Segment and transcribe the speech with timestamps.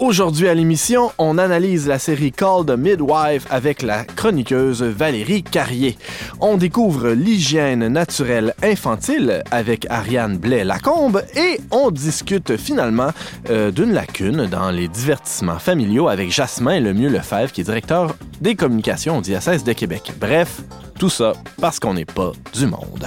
[0.00, 5.98] Aujourd'hui à l'émission, on analyse la série Called Midwife avec la chroniqueuse Valérie Carrier.
[6.40, 13.10] On découvre l'hygiène naturelle infantile avec Ariane Blais-Lacombe et on discute finalement
[13.50, 18.54] euh, d'une lacune dans les divertissements familiaux avec Jasmin Lemieux Lefebvre qui est directeur des
[18.54, 20.12] communications au diocèse de Québec.
[20.18, 20.62] Bref,
[20.98, 23.06] tout ça parce qu'on n'est pas du monde.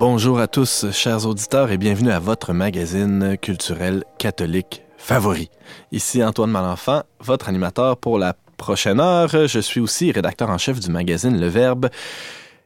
[0.00, 5.50] Bonjour à tous, chers auditeurs, et bienvenue à votre magazine culturel catholique favori.
[5.90, 9.28] Ici Antoine Malenfant, votre animateur pour la prochaine heure.
[9.28, 11.88] Je suis aussi rédacteur en chef du magazine Le Verbe.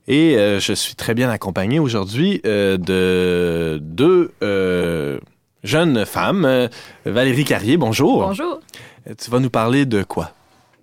[0.09, 5.19] Et euh, je suis très bien accompagné aujourd'hui euh, de deux euh,
[5.65, 6.69] jeunes femmes.
[7.07, 8.27] Valérie Carrier, bonjour.
[8.27, 8.61] Bonjour.
[9.17, 10.33] Tu vas nous parler de quoi?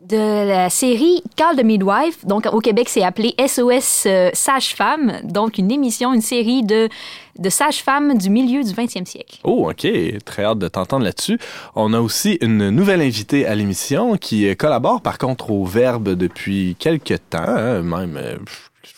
[0.09, 2.25] De la série Call the Midwife.
[2.25, 5.19] Donc, au Québec, c'est appelé SOS euh, Sage-Femme.
[5.23, 6.89] Donc, une émission, une série de,
[7.37, 9.37] de sages-femmes du milieu du 20e siècle.
[9.43, 9.87] Oh, OK.
[10.25, 11.39] Très hâte de t'entendre là-dessus.
[11.75, 16.75] On a aussi une nouvelle invitée à l'émission qui collabore, par contre, au Verbe depuis
[16.79, 18.37] quelques temps, hein, même euh,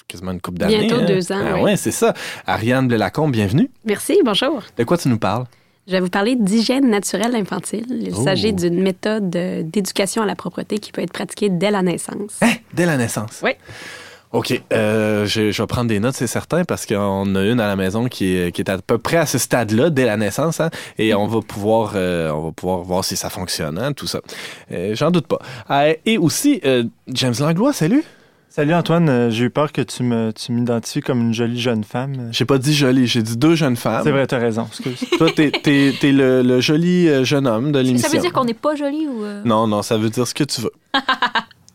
[0.08, 0.88] quasiment une couple d'années.
[0.88, 1.06] Bientôt hein.
[1.06, 1.62] deux ans, Ah oui.
[1.62, 2.14] ouais, c'est ça.
[2.48, 3.70] Ariane Blais-Lacombe, bienvenue.
[3.86, 4.62] Merci, bonjour.
[4.78, 5.44] De quoi tu nous parles?
[5.92, 7.86] Je vais vous parler d'hygiène naturelle infantile.
[7.90, 8.24] Il Oh.
[8.24, 12.38] s'agit d'une méthode d'éducation à la propreté qui peut être pratiquée dès la naissance.
[12.42, 12.54] Hein?
[12.74, 13.42] Dès la naissance?
[13.44, 13.52] Oui.
[14.32, 14.62] OK.
[14.72, 17.76] Euh, je, je vais prendre des notes, c'est certain, parce qu'on a une à la
[17.76, 20.70] maison qui est, qui est à peu près à ce stade-là, dès la naissance, hein,
[20.98, 24.22] et on va pouvoir euh, on va pouvoir voir si ça fonctionne, hein, tout ça.
[24.72, 25.40] Euh, J'en doute pas.
[26.06, 26.62] Et aussi,
[27.10, 28.06] James Langlois, salut.
[28.54, 31.86] Salut Antoine, Euh, j'ai eu peur que tu me tu m'identifies comme une jolie jeune
[31.86, 32.28] femme.
[32.34, 34.02] J'ai pas dit jolie, j'ai dit deux jeunes femmes.
[34.04, 35.06] C'est vrai, t'as raison, excuse.
[35.18, 38.10] Toi, t'es t'es- t'es le, le joli euh, jeune homme de l'émission.
[38.10, 39.24] Ça veut dire qu'on n'est pas joli ou...
[39.24, 39.42] euh?
[39.46, 40.72] Non, non, ça veut dire ce que tu veux.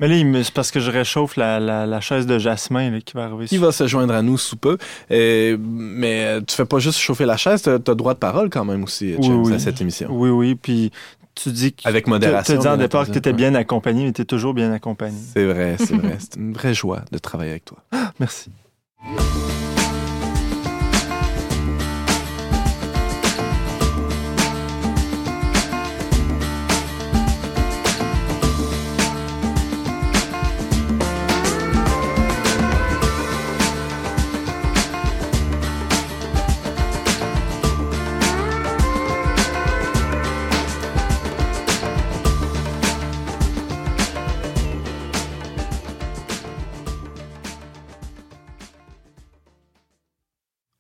[0.00, 3.00] Mais là, il c'est parce que je réchauffe la, la, la chaise de Jasmin là,
[3.00, 3.47] qui va arriver.
[3.47, 4.76] Qui sur- va se joindre à nous sous peu.
[5.10, 8.50] Euh, mais euh, tu fais pas juste chauffer la chaise, t'as as droit de parole
[8.50, 9.54] quand même aussi, Oui, oui.
[9.54, 10.08] à cette émission.
[10.10, 10.91] Oui, oui, puis
[11.36, 11.86] tu dis que...
[11.86, 12.54] Avec Tu modération.
[12.54, 15.19] as dit en départ que tu étais bien accompagné, mais tu es toujours bien accompagné.
[15.34, 16.16] C'est vrai, c'est vrai.
[16.19, 17.78] C'est une vraie joie de travailler avec toi.
[18.19, 18.50] Merci.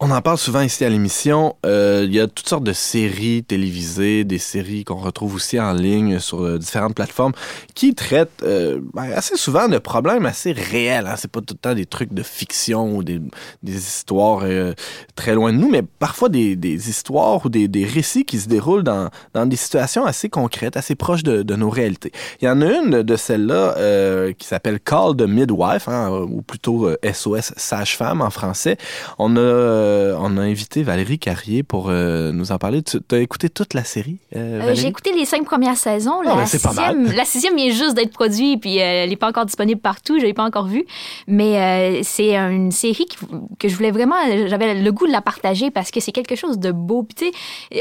[0.08, 1.56] On en parle souvent ici à l'émission.
[1.66, 5.72] Euh, Il y a toutes sortes de séries télévisées, des séries qu'on retrouve aussi en
[5.72, 7.32] ligne sur euh, différentes plateformes
[7.74, 11.08] qui traitent euh, ben, assez souvent de problèmes assez réels.
[11.08, 11.16] Hein.
[11.16, 13.20] C'est pas tout le temps des trucs de fiction ou des,
[13.64, 14.74] des histoires euh,
[15.16, 18.46] très loin de nous, mais parfois des, des histoires ou des, des récits qui se
[18.46, 22.12] déroulent dans, dans des situations assez concrètes, assez proches de, de nos réalités.
[22.40, 26.42] Il y en a une de celles-là euh, qui s'appelle Call the Midwife, hein, ou
[26.42, 28.76] plutôt SOS Sage-Femme en français.
[29.18, 32.82] On a, euh, on a invité Valérie Carrier pour euh, nous en parler.
[32.82, 34.74] Tu as écouté toute la série, euh?
[34.74, 36.20] J'ai écouté les cinq premières saisons.
[36.22, 36.94] Ah, La, ben, c'est pas mal.
[36.96, 40.18] sixième, la sixième vient juste d'être produite, puis elle n'est pas encore disponible partout.
[40.18, 40.84] Je l'ai pas encore vue.
[41.26, 43.16] Mais c'est une série qui-
[43.58, 44.16] que je voulais vraiment...
[44.46, 47.02] J'avais le goût de la partager parce que c'est quelque chose de beau.
[47.02, 47.32] Puis,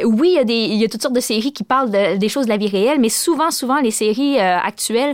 [0.06, 2.18] oui, il y, a des, il y a toutes sortes de séries qui parlent de-
[2.18, 5.14] des choses de la vie réelle, mais souvent, souvent, les séries actuelles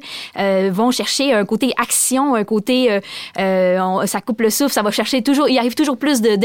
[0.71, 2.99] vont chercher un côté action, un côté...
[3.37, 5.47] on- ça coupe le souffle, ça va chercher toujours...
[5.49, 6.35] Il arrive toujours plus de-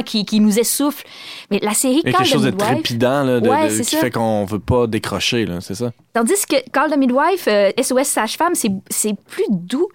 [0.00, 1.04] qui, qui nous essoufflent.
[1.50, 3.64] Mais la série Il y a Call quelque chose de Midwife- trépidant là, de- Ouais,
[3.68, 3.98] de- c'est qui ça.
[4.00, 5.92] fait qu'on veut pas décrocher, c'est ça?
[6.14, 9.88] Tandis que Call the Midwife, euh, SOS Sage-Femme, c'est, c'est plus doux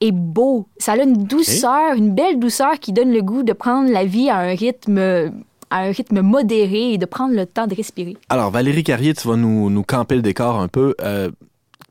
[0.00, 0.68] et beau.
[0.78, 4.30] Ça a une douceur, une belle douceur qui donne le goût de prendre la vie
[4.30, 4.98] à un rythme,
[5.70, 8.16] à un rythme modéré et de prendre le temps de respirer.
[8.28, 10.94] Alors, Valérie Carrier, tu vas nous, nous camper le décor un peu.
[11.02, 11.30] Euh,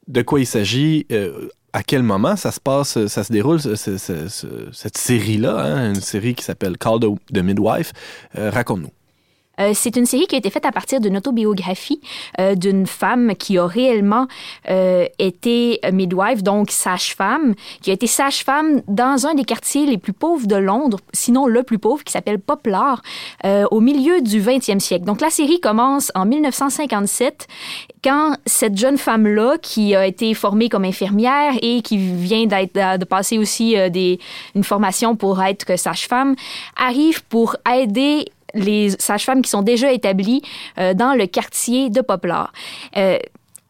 [0.07, 1.06] de quoi il s'agit?
[1.12, 4.98] euh, à quel moment ça se passe, ça se déroule, ce- ce- ce- ce- cette
[4.98, 7.92] série-là, hein, une série qui s'appelle Call the, the Midwife?
[8.38, 8.89] Euh, Raconte-nous.
[9.59, 12.01] Euh, c'est une série qui a été faite à partir d'une autobiographie
[12.39, 14.27] euh, d'une femme qui a réellement
[14.69, 20.13] euh, été midwife, donc sage-femme, qui a été sage-femme dans un des quartiers les plus
[20.13, 23.01] pauvres de Londres, sinon le plus pauvre, qui s'appelle Poplar,
[23.71, 25.06] au milieu du 20e siècle.
[25.06, 27.47] Donc la série commence en 1957
[28.03, 33.06] quand cette jeune femme-là, qui a été formée comme infirmière et qui vient d'être, de
[33.06, 36.35] passer aussi une formation pour être sage-femme,
[36.77, 40.42] arrive pour aider les sages-femmes qui sont déjà établies
[40.78, 42.51] euh, dans le quartier de Poplar.
[42.98, 43.18] Euh,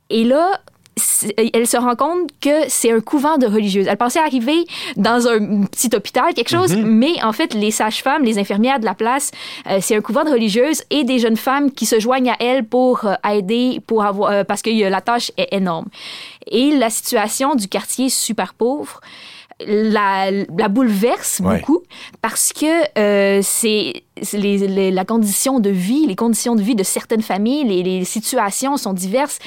[0.10, 0.60] et là,
[0.96, 3.88] c'est- elle se rend compte que c'est un couvent de religieuses.
[3.88, 4.66] Elle pensait arriver
[4.98, 8.96] dans un petit hôpital, quelque chose, mais en fait, les sages-femmes, les infirmières de la
[8.96, 9.32] place,
[9.70, 12.66] euh, c'est un couvent de religieuses et des jeunes femmes qui se joignent à elle
[12.66, 15.86] pour euh, aider, pour avoir, euh, parce que euh, la tâche est énorme.
[16.52, 19.00] Et la situation du quartier super pauvre
[19.66, 21.60] la, la bouleverse Ouais.
[21.60, 21.84] beaucoup
[22.22, 22.66] parce que
[22.98, 24.04] euh, c'est
[24.34, 28.06] les, les- la condition de vie, les conditions de vie de certaines familles, les, les
[28.06, 29.40] situations sont diverses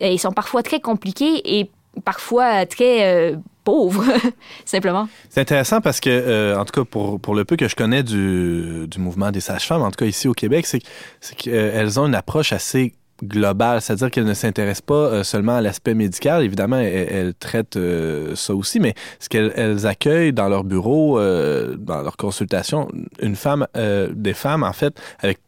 [0.00, 1.70] et sont parfois très compliquées et
[2.04, 4.04] parfois très euh, pauvres,
[4.64, 5.08] simplement.
[5.28, 8.02] C'est intéressant parce que, euh, en tout cas, pour, pour le peu que je connais
[8.02, 10.86] du, du mouvement des sages-femmes, en tout cas ici au Québec, c'est que-
[11.20, 15.60] c'est qu'elles ont une approche assez globale, c'est-à-dire qu'elles ne s'intéressent pas euh, seulement à
[15.60, 16.42] l'aspect médical.
[16.42, 21.18] Évidemment, elles, elles traitent euh, ça aussi, mais ce qu'elles elles accueillent dans leur bureau,
[21.18, 22.88] euh, dans leur consultation,
[23.20, 23.66] une femme,
[24.12, 25.38] des femmes, en fait, avec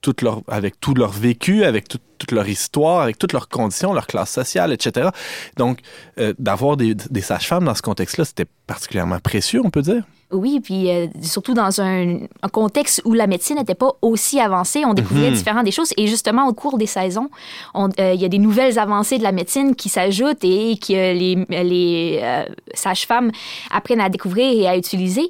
[0.00, 3.92] toute leur, avec tout leur vécu, avec tout- toute leur histoire, avec toutes leurs conditions,
[3.92, 5.08] leur classe sociale, etc.
[5.56, 5.78] Donc,
[6.18, 10.04] euh, d'avoir des, des sages-femmes dans ce contexte-là, c'était particulièrement précieux, on peut dire.
[10.30, 14.82] Oui, puis euh, surtout dans un, un contexte où la médecine n'était pas aussi avancée,
[14.86, 15.36] on découvrait Mhm.
[15.36, 15.92] différentes des choses.
[15.98, 17.28] Et justement, au cours des saisons,
[17.74, 20.92] on- euh, il y a des nouvelles avancées de la médecine qui s'ajoutent et que
[20.92, 23.30] les, les sages-femmes
[23.70, 25.28] apprennent à découvrir et à utiliser.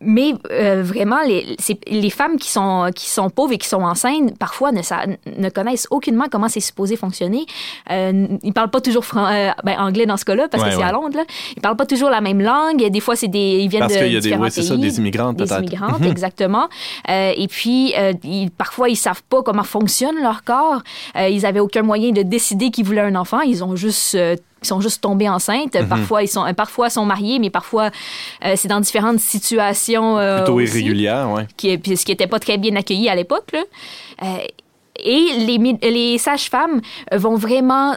[0.00, 1.56] Mais vraiment, les,
[1.86, 6.24] les femmes qui sont, qui sont pauvres et qui sont enceintes, parfois ne connaissent aucunement
[6.30, 7.46] comment c'est supposé fonctionner.
[7.90, 10.74] Euh, ils parlent pas toujours fran- euh, ben, anglais dans ce cas-là, parce Ouais, que
[10.76, 10.88] c'est ouais.
[10.88, 11.16] à Londres.
[11.16, 11.24] Là.
[11.56, 12.88] Ils parlent pas toujours la même langue.
[12.90, 14.62] Des fois, c'est des, ils viennent Parce de qu'il y a des, différents oui, c'est
[14.62, 15.58] ça, pays, des immigrantes des peut-être.
[15.60, 16.06] immigrantes, Mhm.
[16.10, 16.68] exactement.
[17.08, 20.82] Euh, et puis, euh, ils- parfois, ils savent pas comment fonctionne leur corps.
[21.16, 23.40] Ils avaient aucun moyen de décider qu'ils voulaient un enfant.
[23.40, 24.16] Ils ont juste
[24.60, 25.76] ils sont juste tombés enceintes.
[25.76, 25.86] Mhm.
[25.86, 27.90] Parfois, ils sont, parfois sont mariés, mais parfois,
[28.44, 30.18] euh, c'est dans différentes situations.
[30.18, 31.46] euh, Plutôt aussi irrégulière, ouais.
[31.56, 33.52] qui, ce qui n'était pas très bien accueilli à l'époque.
[33.52, 33.60] là.
[34.24, 34.26] Euh,
[34.98, 36.80] et les, les sages-femmes
[37.12, 37.96] vont vraiment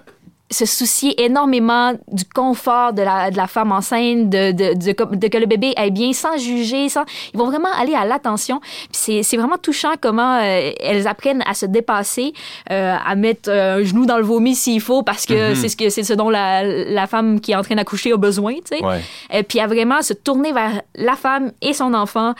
[0.53, 5.27] se soucier énormément du confort de la, de la femme enceinte, de, de, de- de
[5.29, 7.05] que le bébé aille bien, sans juger, sans...
[7.33, 8.59] Ils vont vraiment aller à l'attention.
[8.91, 12.33] C'est vraiment touchant comment euh, elles apprennent à se dépasser,
[12.69, 15.55] euh, à mettre euh, un genou dans le vomi s'il faut, parce que Mhm.
[15.55, 18.17] c'est ce, que, c'est ce dont la, la femme qui est en train d'accoucher a
[18.17, 18.83] besoin, tu sais.
[18.83, 18.99] Ouais.
[19.33, 22.33] Euh, puis à vraiment se tourner vers la femme et son enfant.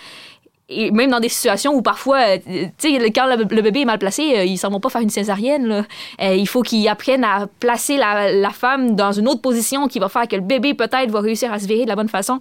[0.71, 2.37] Et même dans des situations où parfois, euh,
[2.77, 5.09] tu sais, quand le, bébé est mal placé, euh, ils s'en vont pas faire une
[5.09, 5.67] césarienne.
[5.67, 5.85] là.
[6.21, 10.09] Euh, il faut qu'ils apprennent à placer la, femme dans une autre position qui va
[10.09, 12.39] faire que le bébé peut-être va réussir à se virer de la bonne façon.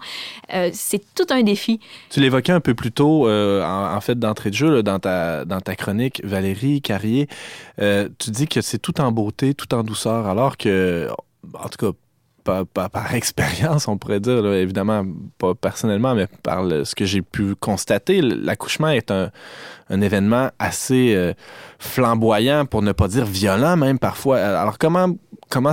[0.73, 1.81] C'est tout un défi.
[2.11, 5.77] Tu l'évoquais un peu plus tôt, en, fait, d'entrée de jeu, dans, ta, dans ta
[5.77, 7.29] chronique, Valérie Carrier.
[7.79, 11.09] Tu dis que c'est tout en beauté, tout en douceur, alors que,
[11.55, 11.97] en tout cas,
[12.75, 15.05] par, expérience, on pourrait dire, évidemment,
[15.39, 19.31] pas personnellement, mais par ce que j'ai pu constater, l'accouchement est un,
[19.91, 21.33] événement assez euh,
[21.79, 24.39] flamboyant, pour ne pas dire violent même parfois.
[24.39, 25.17] Alors comment,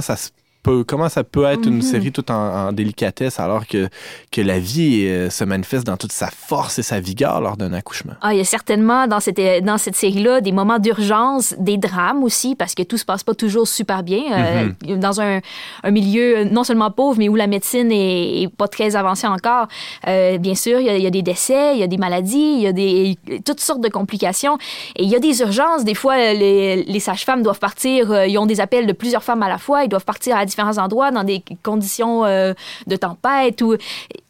[0.01, 0.29] ça se
[0.67, 1.81] peut, comment ça peut être une Mhm.
[1.81, 3.87] série tout en, en délicatesse alors que,
[4.31, 7.73] que la vie euh, se manifeste dans toute sa force et sa vigueur lors d'un
[7.73, 8.13] accouchement?
[8.21, 12.23] Ah, il y a certainement dans cette, dans cette série-là des moments d'urgence, des drames
[12.23, 14.23] aussi, parce que tout se passe pas toujours super bien.
[14.31, 15.39] Euh, Dans un,
[15.83, 19.67] un milieu non seulement pauvre, mais où la médecine est, est pas très avancée encore.
[20.07, 21.97] Euh, bien sûr, il y, a, il y a des décès, il y a des
[21.97, 24.57] maladies, il y a des, toutes sortes de complications.
[24.95, 25.83] Et il y a des urgences.
[25.83, 29.43] Des fois, les, les sages-femmes doivent partir, euh, ils ont des appels de plusieurs femmes
[29.43, 32.53] à la fois, ils doivent partir à différents endroits dans des conditions euh,
[32.87, 33.61] de tempête.
[33.61, 33.75] Ou...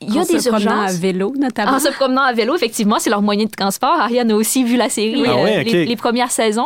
[0.02, 0.96] Il y a En des se promenant urgences.
[0.96, 1.72] à vélo, notamment.
[1.74, 4.00] En se promenant à vélo, effectivement, c'est leur moyen de transport.
[4.00, 6.66] Ariane a aussi vu la série, Ah euh, les, les premières saisons.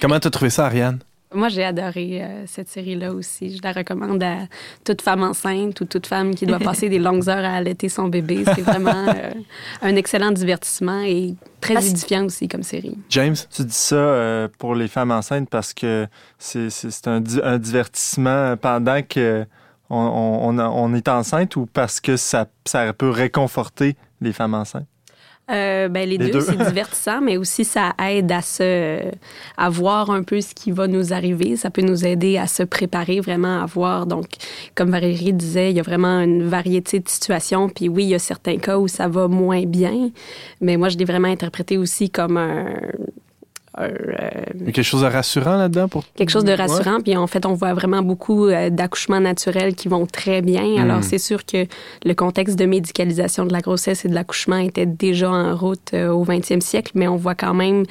[0.00, 0.98] Comment t'as trouvé ça, Ariane?
[1.36, 3.56] Moi, j'ai adoré euh, cette série-là aussi.
[3.56, 4.38] Je la recommande à
[4.84, 8.08] toute femme enceinte ou toute femme qui doit passer des longues heures à allaiter son
[8.08, 8.42] bébé.
[8.54, 9.30] C'est vraiment euh,
[9.82, 12.96] un excellent divertissement et très Parce- édifiant aussi comme série.
[13.10, 13.36] James?
[13.54, 16.06] Tu dis ça euh, pour les femmes enceintes parce que
[16.38, 19.44] c'est un, di- un divertissement pendant que
[19.90, 24.32] on, on- on a- on est enceinte ou parce que ça, ça peut réconforter les
[24.32, 24.86] femmes enceintes?
[25.48, 26.40] Euh, ben, les, Les deux, deux.
[26.40, 29.00] c'est divertissant, mais aussi ça aide à se,
[29.56, 31.56] à voir un peu ce qui va nous arriver.
[31.56, 34.06] Ça peut nous aider à se préparer vraiment à voir.
[34.06, 34.26] Donc,
[34.74, 37.68] comme Valérie disait, il y a vraiment une variété de situations.
[37.68, 40.10] Puis oui, il y a certains cas où ça va moins bien,
[40.60, 42.66] mais moi, je l'ai vraiment interprété aussi comme un,
[43.76, 47.00] quelque chose de rassurant là-dedans pour quelque chose de rassurant.
[47.00, 50.82] Puis en fait, on voit vraiment beaucoup d'accouchements naturels qui vont très bien.
[50.82, 51.66] Alors c'est sûr que
[52.04, 56.24] le contexte de médicalisation de la grossesse et de l'accouchement était déjà en route au
[56.24, 57.84] 20e siècle, mais on voit quand même,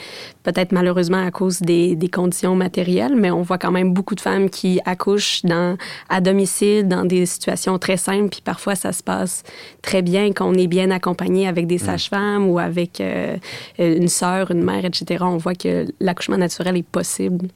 [0.43, 4.21] peut-être malheureusement à cause des, des conditions matérielles, mais on voit quand même beaucoup de
[4.21, 5.77] femmes qui accouchent dans,
[6.09, 9.43] à domicile dans des situations très simples, puis parfois ça se passe
[9.81, 11.79] très bien, qu'on est bien accompagné avec des mm.
[11.79, 13.37] sages-femmes ou avec euh,
[13.77, 15.23] une sœur, une mère, etc.
[15.27, 17.47] On voit que l'accouchement naturel est possible.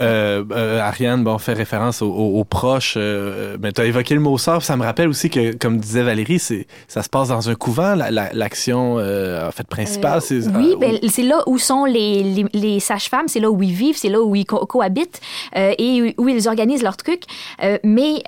[0.00, 4.38] Euh, euh, Ariane, bon, fait référence aux, proches, euh, mais tu as évoqué le mot
[4.38, 7.54] sœur, ça me rappelle aussi que, comme disait Valérie, c'est, ça se passe dans un
[7.54, 10.22] couvent, l'action en fait principale.
[10.22, 13.96] c'est, oui, ben, c'est là où sont les, les, sages-femmes, c'est là où ils vivent,
[13.96, 15.20] c'est là où ils cohabitent
[15.54, 17.24] et où ils organisent leurs trucs,
[17.84, 18.22] mais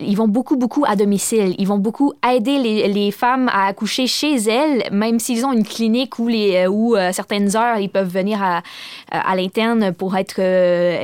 [0.00, 1.54] ils vont beaucoup, beaucoup à domicile.
[1.58, 5.64] Ils vont beaucoup aider les, les femmes à accoucher chez elles, même s'ils ont une
[5.64, 8.62] clinique où, les, où certaines heures, ils peuvent venir à,
[9.10, 10.40] à l'interne pour être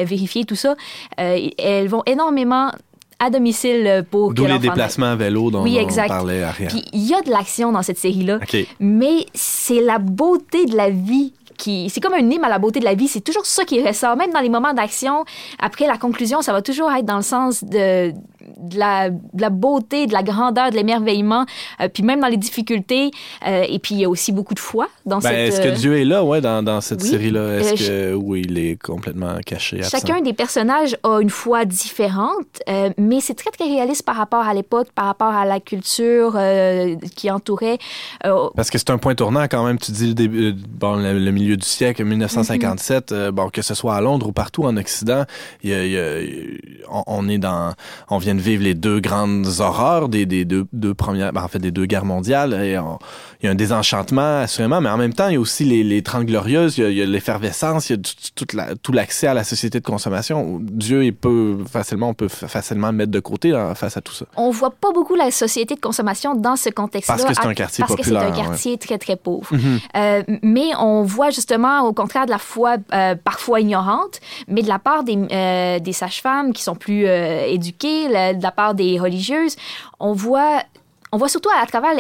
[0.04, 0.75] vérifier tout ça.
[1.19, 2.71] Euh, elles vont énormément
[3.19, 6.69] à domicile pour D'où les déplacements à vélo dont, oui, on parlait à rien.
[6.69, 8.38] Puis il y a de l'action dans cette série-là,
[8.80, 12.80] mais c'est la beauté de la vie qui c'est comme un hymne à la beauté
[12.80, 13.07] de la vie.
[13.07, 15.25] C'est toujours ça qui ressort, même dans les moments d'action.
[15.59, 18.12] Après la conclusion, ça va toujours être dans le sens de
[18.56, 21.47] de la, beauté, de la grandeur, de l'émerveillement,
[21.80, 23.11] euh, puis même dans les difficultés.
[23.47, 25.38] Euh, et puis il y a aussi beaucoup de foi dans ben, cette.
[25.38, 27.59] Est-ce que euh, Dieu est là, ouais, dans, dans cette série-là?
[27.59, 32.62] Est-ce que oui, il est complètement caché Chacun des personnages a une foi différente,
[32.99, 36.38] mais c'est très très réaliste par rapport à l'époque, par rapport à la culture
[37.16, 37.78] qui entourait.
[38.23, 39.78] Parce que c'est un point tournant quand même.
[39.78, 43.12] Tu dis le, début, bon, le, milieu du siècle, 1957.
[43.12, 43.30] Mm-hmm.
[43.30, 45.25] bon, que ce soit à Londres ou partout en Occident,
[45.62, 46.18] il y a,
[46.90, 47.75] on, on, est dans,
[48.09, 51.70] on vient de vivre les deux grandes horreurs des, deux, premières, ben, en fait, des
[51.70, 52.54] deux guerres mondiales.
[52.54, 52.76] Et
[53.42, 55.82] il y a un désenchantement, assurément, mais en même temps, il y a aussi les,
[55.82, 58.02] les 30 glorieuses, il y a, l'effervescence, il y a
[58.35, 60.59] tout, la, tout l'accès à la société de consommation.
[60.61, 64.26] Dieu, il peut facilement, on peut facilement mettre de côté face à tout ça.
[64.37, 67.16] On voit pas beaucoup la société de consommation dans ce contexte-là.
[67.16, 68.20] Parce que c'est un quartier parce populaire.
[68.20, 69.49] Parce que c'est un quartier très, très pauvre.
[69.52, 69.80] Mhm.
[69.97, 74.68] euh, mais on voit justement, au contraire de la foi euh, parfois ignorante, mais de
[74.68, 79.56] la part des, euh, des sages-femmes qui sont plus éduquées, de la part des religieuses,
[79.99, 80.62] on voit
[81.12, 81.92] on voit surtout à, travers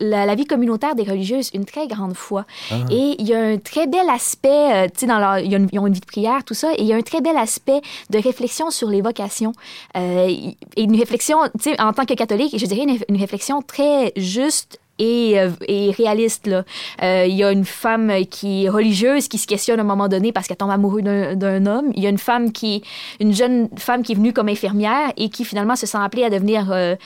[0.00, 2.44] la, vie communautaire des religieuses une très grande foi.
[2.70, 2.76] Ah.
[2.90, 5.86] Et il y a un très bel aspect, euh, tu sais, dans leur, ils, ont
[5.86, 8.18] une, vie de prière, tout ça, et il y a un très bel aspect de
[8.18, 9.52] réflexion sur les vocations.
[9.96, 10.28] Euh,
[10.76, 14.78] et une réflexion, tu sais, en tant que catholique, je dirais une réflexion très juste
[14.98, 16.46] et, euh, et réaliste.
[16.46, 16.64] Là.
[17.02, 20.08] Euh, il y a une femme qui est religieuse qui se questionne à un moment
[20.08, 21.90] donné parce qu'elle tombe amoureuse d'un homme.
[21.94, 22.82] Il y a une femme qui,
[23.20, 26.30] une jeune femme qui est venue comme infirmière et qui finalement se sent appelée à
[26.30, 26.96] devenir euh,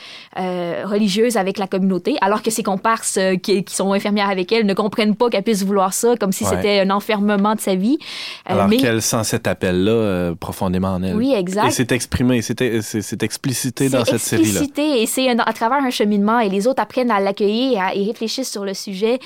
[0.85, 4.73] religieuse avec la communauté, alors que ses comparses qui, qui, sont infirmières avec elle ne
[4.73, 7.97] comprennent pas qu'elle puisse vouloir ça, comme si c'était un enfermement de sa vie.
[8.45, 11.15] alors qu'elle sent cet appel-là profondément en elle.
[11.15, 11.67] Oui, exact.
[11.67, 14.59] Et c'est exprimé, c'est explicité dans cette série-là.
[14.59, 18.05] C'est explicité et c'est à travers un cheminement et les autres apprennent à l'accueillir et
[18.05, 19.19] réfléchissent sur le sujet.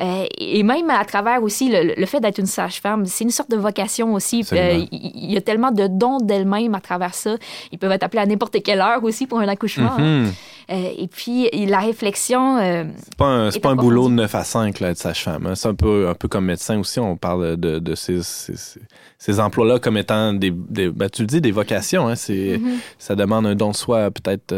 [0.00, 3.56] Euh, et même à travers aussi le, fait d'être une sage-femme, c'est une sorte de
[3.56, 4.44] vocation aussi.
[4.52, 7.36] Euh, il y a tellement de dons d'elle-même à travers ça.
[7.70, 9.92] Ils peuvent être appelés à n'importe quelle heure aussi pour un accouchement.
[9.98, 10.24] Hein.
[10.24, 10.32] Mhm.
[10.70, 12.58] Euh, et puis, la réflexion.
[12.58, 15.46] c'est pas un, pas un boulot de 9 à 5, là, être sage-femme.
[15.46, 15.54] Hein.
[15.54, 17.00] C'est un peu, un peu comme médecin aussi.
[17.00, 20.50] On parle de, de ces, ces, emplois-là comme étant des.
[20.50, 22.08] des ben, tu le dis, des vocations.
[22.08, 22.14] Hein.
[22.28, 22.78] Mhm.
[22.98, 24.54] Ça demande un don de soi, peut-être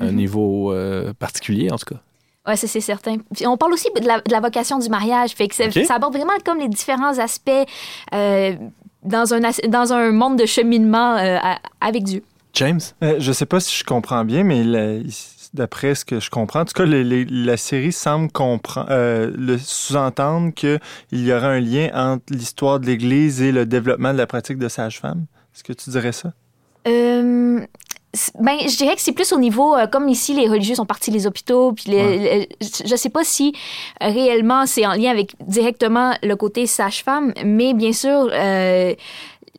[0.00, 0.16] à un mhm.
[0.16, 0.74] niveau
[1.18, 2.00] particulier, en tout cas.
[2.48, 3.16] Oui, c'est certain.
[3.44, 5.32] on parle aussi de la, vocation du mariage.
[5.32, 7.50] Fait que ça aborde vraiment comme les différents aspects
[8.14, 8.52] euh,
[9.02, 11.38] dans, un, dans un monde de cheminement euh,
[11.80, 12.22] avec Dieu.
[12.54, 12.80] James?
[13.02, 14.64] Euh, je sais pas si je comprends bien, mais
[15.52, 20.80] d'après ce que je comprends, en tout cas, la série semble comprendre, le sous-entendre qu'il
[21.12, 24.68] y aura un lien entre l'histoire de l'Église et le développement de la pratique de
[24.68, 25.26] sage-femme.
[25.54, 26.32] Est-ce que tu dirais ça?
[28.38, 31.10] Ben, je dirais que c'est plus au niveau, euh, comme ici, les religieux sont partis
[31.10, 33.54] des hôpitaux, puis les, je sais pas si
[34.02, 38.94] euh, réellement c'est en lien avec directement le côté sage-femme, mais bien sûr, euh,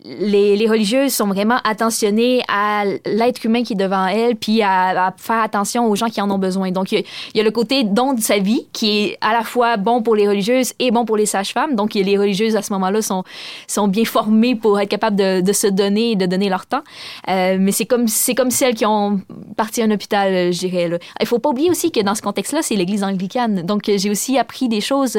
[0.06, 5.14] les, les, religieuses sont vraiment attentionnées à l'être humain qui est devant elles, puis à,
[5.18, 6.72] faire attention aux gens qui en ont besoin.
[6.72, 7.04] Donc, il
[7.36, 10.16] y, a le côté don de sa vie qui est à la fois bon pour
[10.16, 11.76] les religieuses et bon pour les sages-femmes.
[11.76, 13.26] Donc, les religieuses, à ce moment-là, sont,
[13.68, 16.84] sont bien formées pour être capables de, de se donner et de donner leur temps.
[17.28, 19.20] Euh, mais c'est comme, c'est comme celles qui ont
[19.58, 20.98] parti à un hôpital, je dirais.
[21.20, 23.64] Il faut pas oublier aussi que dans ce contexte-là, c'est l'Église anglicane.
[23.64, 25.18] Donc, j'ai aussi appris des choses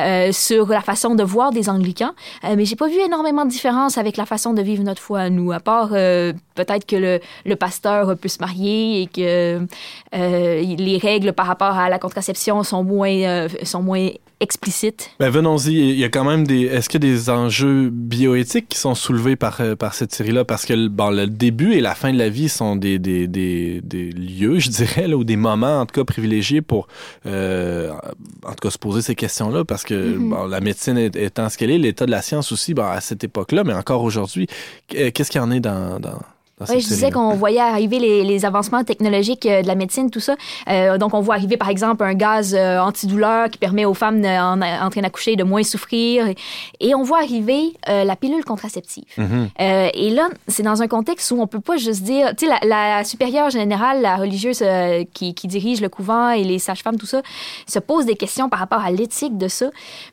[0.00, 2.12] euh, sur la façon de voir des anglicans,
[2.44, 5.20] euh, mais j'ai pas vu énormément de différence avec la façon de vivre notre foi
[5.20, 9.66] à nous, à part euh, peut-être que le, le, pasteur peut se marier et que
[10.14, 14.08] euh, les règles par rapport à la contraception sont moins, sont moins
[14.40, 15.10] explicite.
[15.18, 18.68] Ben venons-y, il y a quand même des est-ce qu'il y a des enjeux bioéthiques
[18.68, 20.44] qui sont soulevés par par cette série-là?
[20.44, 23.80] Parce que le début et la fin de la vie sont des des, des,
[24.12, 26.86] lieux, je dirais ou des moments en tout cas privilégiés pour
[27.24, 27.90] en
[28.50, 30.28] tout cas se poser ces questions-là parce que mm -hmm.
[30.30, 33.22] bon, la médecine étant ce qu'elle est, l'état de la science aussi bon, à cette
[33.24, 34.46] époque-là, mais encore aujourd'hui,
[34.88, 36.18] qu'est-ce qu'il y en est dans, dans
[36.60, 40.20] oui, je disais qu'on voyait arriver les, les, avancements technologiques euh, de la médecine, tout
[40.20, 40.36] ça.
[40.68, 44.24] Euh, donc, on voit arriver, par exemple, un gaz euh, antidouleur qui permet aux femmes
[44.24, 46.26] en, en, train d'accoucher de moins souffrir.
[46.80, 49.04] Et on voit arriver euh, la pilule contraceptive.
[49.16, 49.90] Mm -hmm.
[49.94, 52.34] et là, c'est dans un contexte où on peut pas juste dire...
[52.36, 54.62] Tu sais, la, la, supérieure générale, la religieuse
[55.14, 57.20] qui, qui, dirige le couvent et les sages-femmes, tout ça,
[57.74, 59.68] se pose des questions par rapport à l'éthique de ça.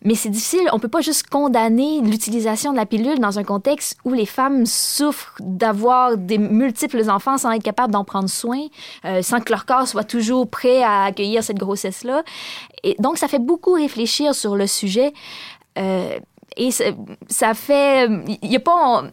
[0.08, 0.66] Mais c'est difficile.
[0.76, 4.66] On peut pas juste condamner l'utilisation de la pilule dans un contexte où les femmes
[4.66, 8.62] souffrent d'avoir des multiples enfants sans être capable d'en prendre soin,
[9.06, 12.24] euh, sans que leur corps soit toujours prêt à accueillir cette grossesse-là.
[12.84, 15.14] Et donc, ça fait beaucoup réfléchir sur le sujet.
[15.78, 16.18] Euh,
[16.58, 18.08] et ça, fait...
[18.42, 19.04] Il n'y a pas...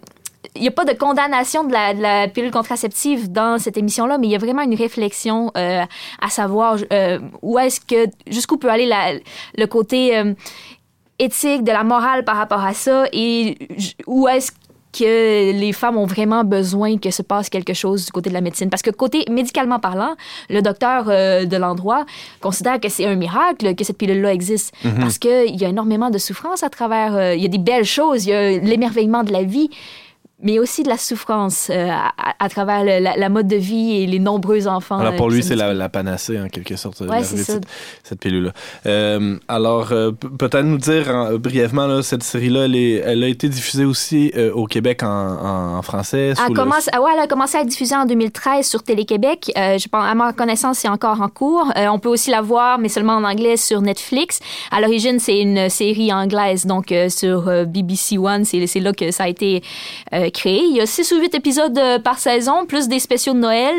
[0.54, 4.30] il n'y a pas de condamnation de la, pilule contraceptive dans cette émission-là, mais il
[4.30, 5.82] y a vraiment une réflexion euh,
[6.20, 6.76] à savoir
[7.42, 8.88] où est-ce que jusqu'où peut aller
[9.56, 10.22] le côté
[11.22, 13.56] éthique de la morale par rapport à ça et
[14.06, 14.50] où est-ce
[14.92, 18.40] que les femmes ont vraiment besoin que se passe quelque chose du côté de la
[18.40, 18.68] médecine.
[18.70, 20.14] Parce que côté médicalement parlant,
[20.50, 22.04] le docteur euh, de l'endroit
[22.40, 24.74] considère que c'est un miracle que cette pilule-là existe.
[24.84, 25.00] Mm -hmm.
[25.00, 27.14] Parce qu'il y a énormément de souffrance à travers...
[27.14, 29.68] Euh, il y a des belles choses, il y a l'émerveillement de la vie,
[30.42, 34.02] mais aussi de la souffrance euh, à, à, travers le, la, la, mode de vie
[34.02, 34.98] et les nombreux enfants.
[34.98, 37.22] Alors pour lui, c'est la, la, panacée en quelque sorte, ouais.
[37.22, 37.64] Cette,
[38.02, 38.52] cette pilule-là.
[38.86, 43.84] Euh, alors, euh, peut-être nous dire brièvement, là, cette série-là, elle, elle, a été diffusée
[43.84, 46.34] aussi euh, au Québec en, français.
[46.46, 47.00] Elle, commence, le...
[47.00, 49.52] ouais, elle a commencé à être diffusée en 2013 sur Télé-Québec.
[49.56, 51.72] Euh, je pense, à ma connaissance, c'est encore en cours.
[51.76, 54.40] on peut aussi la voir, mais seulement en anglais, sur Netflix.
[54.70, 59.28] À l'origine, c'est une série anglaise, donc sur BBC One, c'est là que ça a
[59.28, 59.62] été
[60.32, 60.62] créé.
[60.64, 63.74] Il y a 6 ou 8 épisodes euh, par saison, plus des spéciaux de Noël.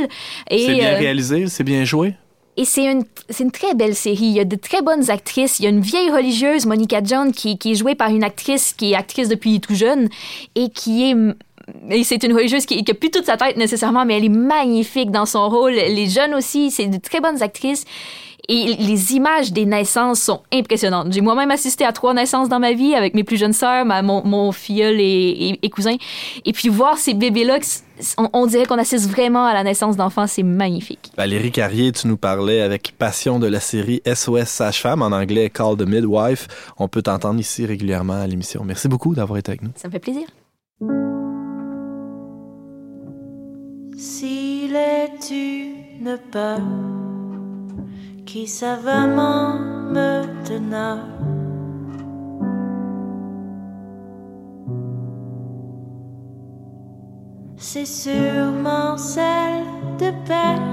[0.50, 2.13] C'est bien euh, réalisé, c'est bien joué?
[2.55, 3.03] Et c'est une,
[3.39, 4.25] une très belle série.
[4.25, 5.60] Il y a de très bonnes actrices.
[5.60, 8.74] Il y a une vieille religieuse, Monica John, qui, qui est jouée par une actrice
[8.74, 10.10] qui est actrice depuis tout jeune
[10.55, 11.15] et qui est
[11.89, 15.12] et c'est une religieuse qui n'a plus toute sa tête nécessairement, mais elle est magnifique
[15.12, 15.71] dans son rôle.
[15.71, 17.86] Les jeunes aussi, c'est de très bonnes actrices.
[18.49, 21.13] Et les images des naissances sont impressionnantes.
[21.13, 24.01] J'ai moi-même assisté à trois naissances dans ma vie avec mes plus jeunes sœurs, ma,
[24.01, 25.95] mon, mon filleul et, et, et, cousin.
[26.43, 27.60] Et puis voir ces bébés-là,
[28.17, 31.12] on, on, dirait qu'on assiste vraiment à la naissance d'enfants, c'est magnifique.
[31.15, 35.77] Valérie Carrier, tu nous parlais avec passion de la série SOS Sage-Femme, en anglais Call
[35.77, 36.47] the Midwife.
[36.77, 38.63] On peut t'entendre ici régulièrement à l'émission.
[38.65, 39.71] Merci beaucoup d'avoir été avec nous.
[39.75, 40.27] Ça me fait plaisir.
[43.97, 46.60] S'il est une peur
[48.34, 49.60] qui savamment
[49.93, 51.04] me tenait.
[57.58, 59.65] C'est sûrement celle
[60.00, 60.63] de perdre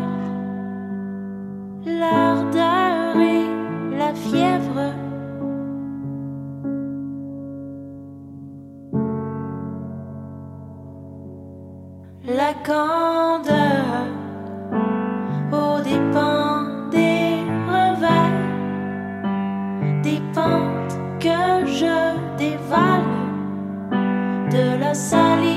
[1.84, 3.44] l'ardeur et
[3.98, 4.94] la fièvre.
[12.24, 12.54] La
[24.90, 25.49] de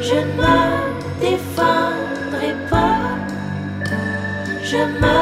[0.00, 3.00] Je ne me défendrai pas,
[4.62, 5.20] je me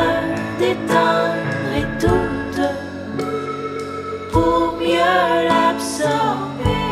[0.59, 2.63] détendrai toute
[4.33, 6.91] pour mieux l'absorber.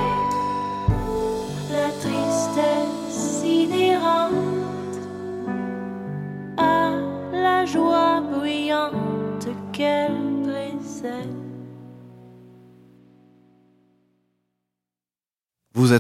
[1.73, 4.99] La tristesse inhérente
[6.57, 6.93] à
[7.33, 11.30] la joie bruyante qu'elle précède.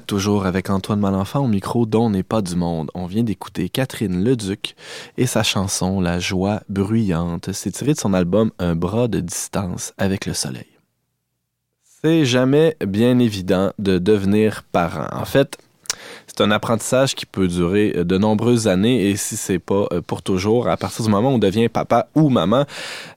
[0.00, 2.90] Toujours avec Antoine Malenfant au micro dont n'est pas du monde.
[2.94, 4.74] On vient d'écouter Catherine Leduc
[5.16, 7.52] et sa chanson La joie bruyante.
[7.52, 10.66] C'est tiré de son album Un bras de distance avec le soleil.
[12.02, 15.08] C'est jamais bien évident de devenir parent.
[15.12, 15.58] En fait,
[16.30, 20.00] c'est un apprentissage qui peut durer euh, de nombreuses années et si c'est pas euh,
[20.00, 22.66] pour toujours, à partir du moment où on devient papa ou maman,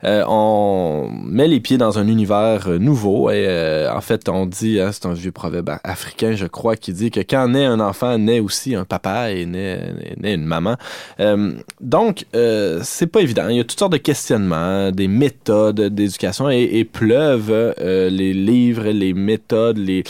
[0.03, 4.45] euh, on met les pieds dans un univers euh, nouveau et euh, en fait on
[4.47, 7.79] dit, hein, c'est un vieux proverbe africain je crois qui dit que quand naît un
[7.79, 10.75] enfant naît aussi un papa et naît, naît une maman.
[11.19, 13.47] Euh, donc c'est pas évident.
[13.49, 18.85] Il y a toutes sortes de questionnements, des méthodes d'éducation et, et pleuvent les livres,
[18.89, 20.03] les méthodes, les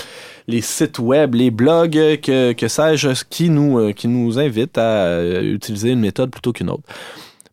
[0.48, 4.78] les sites web, les blogs, euh, que, que sais-je, qui nous, euh, qui nous invitent
[4.78, 6.84] à euh, utiliser une méthode plutôt qu'une autre.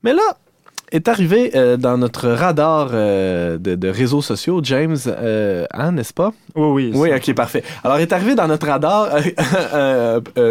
[0.02, 0.22] Mais là,
[0.92, 6.12] est arrivé euh, dans notre radar euh, de, de réseaux sociaux, James, euh, hein, n'est-ce
[6.12, 6.32] pas?
[6.56, 6.92] Oui, oui.
[6.94, 7.62] Oui, ok, parfait.
[7.84, 9.08] Alors, est arrivé dans notre radar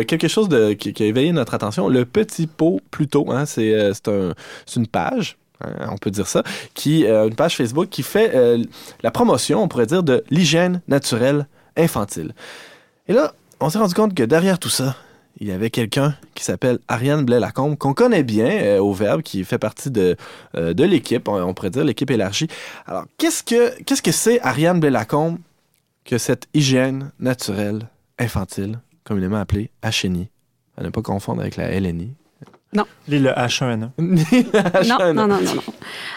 [0.07, 3.31] quelque chose de, qui, qui a éveillé notre attention, le petit pot plutôt.
[3.31, 4.33] Hein, c'est c'est un,
[4.65, 5.37] c'est une page.
[5.61, 8.31] hein, on peut dire ça, qui une page Facebook qui fait
[9.03, 11.47] la promotion, on pourrait dire, de l'hygiène naturelle
[11.79, 12.33] infantile.
[13.07, 14.95] Et là, on s'est rendu compte que derrière tout ça,
[15.39, 19.43] il y avait quelqu'un qui s'appelle Ariane Blais-Lacombe, qu'on connaît bien euh, au Verbe, qui
[19.43, 20.17] fait partie de,
[20.55, 22.47] euh, de l'équipe, on, pourrait dire l'équipe élargie.
[22.85, 25.37] Alors, qu'est-ce que qu'est-ce que c'est Ariane Blais-Lacombe
[26.03, 27.87] que cette hygiène naturelle
[28.17, 30.29] infantile, communément appelée HNI,
[30.77, 32.13] à ne pas confondre avec la LNI.
[33.07, 33.89] Lis le H1N1.
[33.97, 35.13] Ni la Non, HNI.
[35.15, 35.61] non, non, non, non.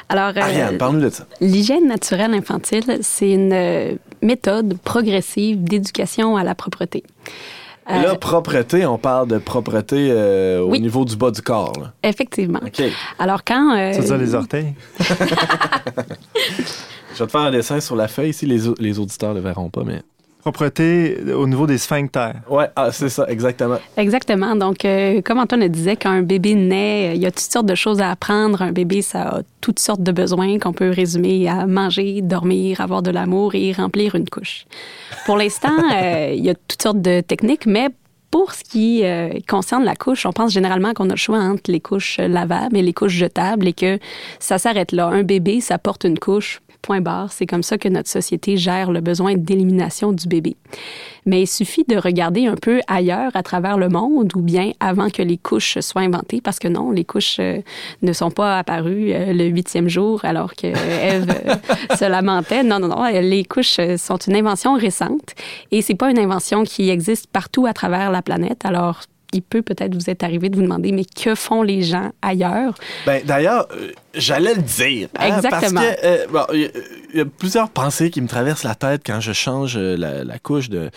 [0.09, 1.25] Alors, euh, Ariane, parle-nous de ça.
[1.41, 7.03] l'hygiène naturelle infantile, c'est une euh, méthode progressive d'éducation à la propreté.
[7.89, 10.81] Et là, Euh, propreté, on parle de propreté euh, au Oui.
[10.81, 11.73] niveau du bas du corps.
[11.81, 11.93] là.
[12.05, 12.61] effectivement.
[12.65, 12.83] OK.
[13.19, 13.75] Alors, quand...
[13.77, 14.75] euh, Ça veut dire les orteils?
[17.15, 18.47] Je vais te faire un dessin sur la feuille ici.
[18.47, 20.03] Les, les auditeurs ne le verront pas, mais...
[20.43, 22.35] Propreté au niveau des sphincters.
[22.51, 23.79] Ouais, ah, c'est ça, exactement.
[23.97, 24.57] Exactement.
[24.57, 27.41] Donc, euh, comme Antoine le disait, quand un bébé naît, euh, il y a toutes
[27.41, 28.61] sortes de choses à apprendre.
[28.61, 33.03] Un bébé, ça a toutes sortes de besoins qu'on peut résumer à manger, dormir, avoir
[33.03, 34.67] de l'amour et remplir une couche.
[35.27, 37.89] Pour l'instant, euh, il y a toutes sortes de techniques, mais
[38.33, 41.71] pour ce qui euh, concerne la couche, on pense généralement qu'on a le choix entre
[41.71, 43.99] les couches lavables et les couches jetables et que
[44.41, 45.07] ça s'arrête là.
[45.07, 47.33] Un bébé, ça porte une couche, point barre.
[47.33, 50.57] C'est comme ça que notre société gère le besoin d'élimination du bébé.
[51.25, 55.09] Mais il suffit de regarder un peu ailleurs à travers le monde ou bien avant
[55.09, 57.61] que les couches soient inventées, parce que non, les couches euh,
[58.03, 61.25] ne sont pas apparues euh, le huitième jour alors que euh,
[61.97, 62.65] se lamentait.
[62.65, 65.35] Non, non, non, les couches sont une invention récente
[65.71, 68.65] et c'est pas une invention qui existe partout à travers la planète.
[68.65, 72.13] Alors, il peut peut-être vous être arrivé de vous demander, mais que font les gens
[72.23, 72.75] ailleurs?
[73.07, 75.09] Ben, d'ailleurs, euh, j'allais le dire.
[75.19, 75.81] hein, Exactement.
[75.81, 76.61] Parce que, euh, bon, il
[77.15, 80.39] y a- plusieurs pensées qui me traversent la tête quand je change euh, la, la
[80.39, 80.91] couche de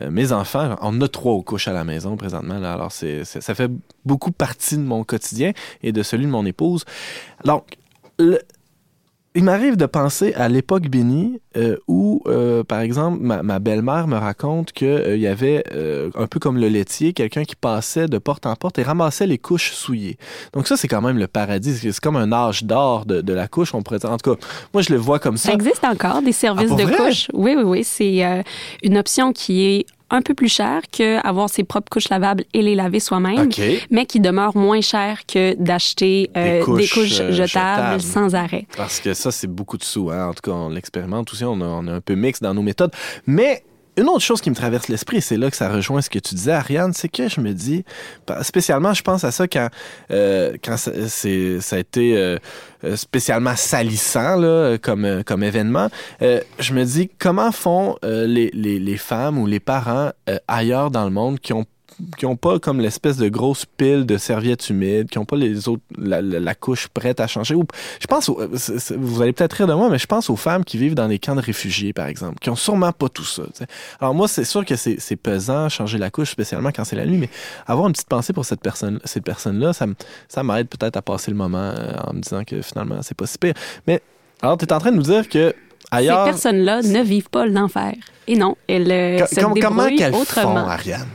[0.00, 0.76] euh, mes enfants.
[0.80, 2.58] On a trois couches à la maison présentement.
[2.58, 3.70] Là, alors, c'est- ça fait
[4.04, 6.84] beaucoup partie de mon quotidien et de celui de mon épouse.
[7.44, 7.64] Donc,
[8.18, 8.40] le-
[9.34, 14.08] il m'arrive de penser à l'époque bénie euh, où, euh, par exemple, ma, ma belle-mère
[14.08, 18.18] me raconte qu'il y avait, euh, un peu comme le laitier, quelqu'un qui passait de
[18.18, 20.16] porte en porte et ramassait les couches souillées.
[20.54, 21.76] Donc ça, c'est quand même le paradis.
[21.76, 24.04] C'est comme un âge d'or de, de la couche, on pourrait.
[24.06, 24.40] En tout cas,
[24.74, 25.54] moi, je le vois comme Ça ça.
[25.54, 27.28] existe encore, des services Ah, de couches?
[27.34, 27.84] Oui, oui, oui.
[27.84, 28.42] C'est euh,
[28.82, 32.74] une option qui est un peu plus chère qu'avoir ses propres couches lavables et les
[32.74, 33.48] laver soi-même,
[33.90, 38.00] mais qui demeure moins cher que d'acheter euh, Des couches, des couches euh, jetables jetables.
[38.02, 38.66] sans arrêt.
[38.76, 40.10] Parce que ça, c'est beaucoup de sous.
[40.10, 40.28] Hein?
[40.28, 41.44] En tout cas, on l'expérimente aussi.
[41.44, 42.92] On, a- on est un peu mix dans nos méthodes.
[43.26, 43.62] Mais
[43.98, 46.34] une autre chose qui me traverse l'esprit, c'est là que ça rejoint ce que tu
[46.34, 47.84] disais, Ariane, c'est que je me dis,
[48.26, 49.68] pa- spécialement, je pense à ça quand,
[50.10, 52.38] euh, quand ça, ça a été euh,
[52.84, 55.88] euh, spécialement salissant là, comme, euh, comme événement.
[56.22, 60.10] Euh, je me dis, comment font euh, les, les, les femmes ou les parents
[60.46, 61.64] ailleurs dans le monde qui ont
[62.16, 65.68] qui ont pas comme l'espèce de grosse pile de serviettes humides, qui ont pas les
[65.68, 67.54] autres la, la- la couche prête à changer.
[67.54, 67.64] Ou,
[68.00, 70.64] je pense, aux- c'est- vous allez peut-être rire de moi, mais je pense aux femmes
[70.64, 73.42] qui vivent dans des camps de réfugiés, par exemple, qui ont sûrement pas tout ça.
[74.00, 77.18] Alors moi, c'est sûr que c'est pesant changer la couche, spécialement quand c'est la nuit,
[77.18, 77.30] mais
[77.66, 79.86] avoir une petite pensée pour cette personne, cette personne-là, ça,
[80.28, 83.26] ça m'aide peut-être à passer le moment euh, en me disant que finalement c'est pas
[83.26, 83.54] si pire.
[83.86, 84.00] Mais
[84.40, 85.52] alors, tu es en train de nous dire que
[85.90, 87.92] ailleurs, Ces personnes-là ne vivent pas l'enfer.
[88.28, 90.64] Et non, elles euh, se com- comment débrouillent qu'elles autrement.
[90.64, 91.06] font, Ariane?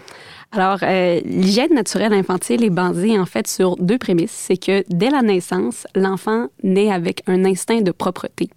[0.55, 4.31] Alors, euh, l'hygiène naturelle infantile est basée en fait sur deux prémices.
[4.31, 8.49] C'est que dès la naissance, l'enfant naît avec un instinct de propreté.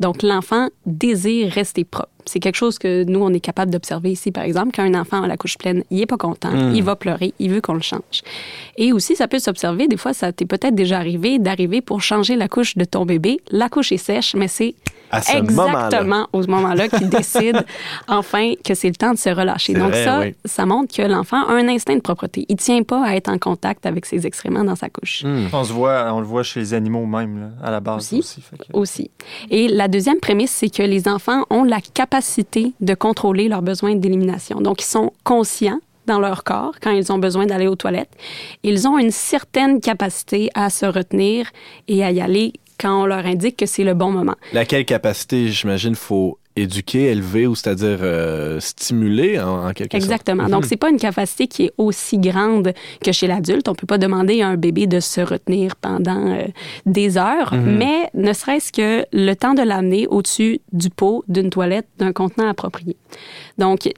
[0.00, 2.08] Donc, l'enfant désire rester propre.
[2.24, 4.70] C'est quelque chose que nous, on est capable d'observer ici, par exemple.
[4.74, 6.74] Quand un enfant a la couche pleine, il est pas content, Mm.
[6.74, 8.22] il va pleurer, il veut qu'on le change.
[8.78, 12.36] Et aussi, ça peut s'observer, des fois, ça t'est peut-être déjà arrivé d'arriver pour changer
[12.36, 13.40] la couche de ton bébé.
[13.50, 14.74] La couche est sèche, mais c'est
[15.12, 15.84] À ce moment-là.
[15.86, 17.64] exactement au moment-là qu'il décide
[18.08, 19.74] enfin que c'est le temps de se relâcher.
[19.74, 20.34] Donc vrai, ça, oui.
[20.44, 22.46] ça montre que l'enfant a un instinct de propreté.
[22.48, 25.22] Il tient pas à être en contact avec ses excréments dans sa couche.
[25.24, 25.46] Hmm.
[25.52, 28.18] On, se voit, on le voit chez les animaux même, là, à la base Aussi.
[28.18, 28.40] aussi.
[28.40, 29.10] fait que- aussi.
[29.50, 33.94] Et la deuxième prémisse, c'est que les enfants ont la capacité de contrôler leurs besoins
[33.94, 34.60] d'élimination.
[34.60, 38.10] Donc, ils sont conscients dans leur corps quand ils ont besoin d'aller aux toilettes.
[38.64, 41.46] Ils ont une certaine capacité à se retenir
[41.86, 44.34] et à y aller quand on leur indique que c'est le bon moment.
[44.52, 50.42] Laquelle capacité, j'imagine, faut éduquer, élever ou c'est-à-dire euh, stimuler en, en quelque Exactement.
[50.42, 50.50] sorte.
[50.52, 50.68] Donc, Mhm.
[50.68, 53.68] c'est pas une capacité qui est aussi grande que chez l'adulte.
[53.68, 56.42] On peut pas demander à un bébé de se retenir pendant euh,
[56.84, 57.76] des heures, Mhm.
[57.78, 62.48] mais ne serait-ce que le temps de l'amener au-dessus du pot, d'une toilette, d'un contenant
[62.48, 62.96] approprié.
[63.56, 63.88] Donc,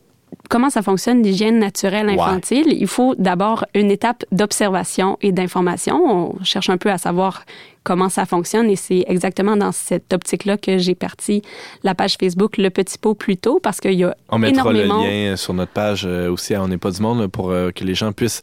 [0.49, 2.21] comment ça fonctionne l'hygiène naturelle Ouais.
[2.21, 2.67] infantile?
[2.69, 5.97] Il faut d'abord une étape d'observation et d'information.
[6.39, 7.45] On cherche un peu à savoir
[7.83, 11.43] comment ça fonctionne et c'est exactement dans cette optique-là que j'ai parti
[11.83, 15.03] la page Facebook Le Petit Pot plus tôt parce qu'il y a On mettra énormément...
[15.05, 17.73] le lien sur notre page euh, aussi à On n'est pas du monde pour euh,
[17.73, 18.41] que les gens puissent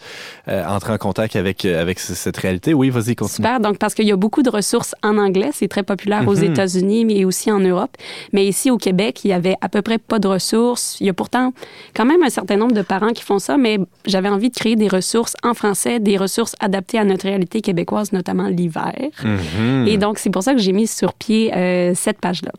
[0.47, 2.75] euh, entrer en contact avec, avec cette réalité.
[2.75, 3.37] Oui, vas-y, continue.
[3.37, 3.59] Super.
[3.59, 6.43] Donc, parce qu'il y a beaucoup de ressources en anglais, c'est très populaire aux Mhm.
[6.51, 7.97] États-Unis, mais aussi en Europe.
[8.33, 10.97] Mais ici, au Québec, il y avait à peu près pas de ressources.
[10.99, 11.51] Il y a pourtant
[11.95, 14.75] quand même un certain nombre de parents qui font ça, mais j'avais envie de créer
[14.75, 18.93] des ressources en français, des ressources adaptées à notre réalité québécoise, notamment l'hiver.
[19.23, 19.87] Mhm.
[19.87, 22.51] Et donc, c'est pour ça que j'ai mis sur pied euh, cette page-là.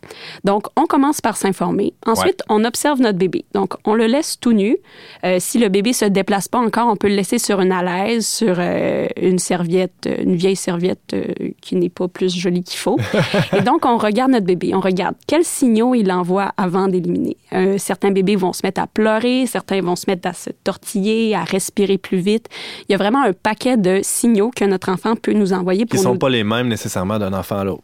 [0.44, 1.94] Donc, on commence par s'informer.
[2.06, 3.44] Ensuite, on observe notre bébé.
[3.54, 4.76] Donc, on le laisse tout nu.
[5.24, 8.26] Euh, si le bébé se déplace pas encore, on peut le laisser sur une alaise,
[8.26, 11.16] sur euh, une serviette, une vieille serviette
[11.60, 12.98] qui n'est pas plus jolie qu'il faut.
[13.56, 14.72] Et donc, on regarde notre bébé.
[14.74, 17.36] On regarde quels signaux il envoie avant d'éliminer.
[17.78, 21.44] Certains bébés vont se mettre à pleurer, certains vont se mettre à se tortiller, à
[21.44, 22.48] respirer plus vite.
[22.88, 25.96] Il y a vraiment un paquet de signaux que notre enfant peut nous envoyer Qui
[25.96, 27.82] pour sont nous pas les mêmes nécessairement d'un enfant à l'autre.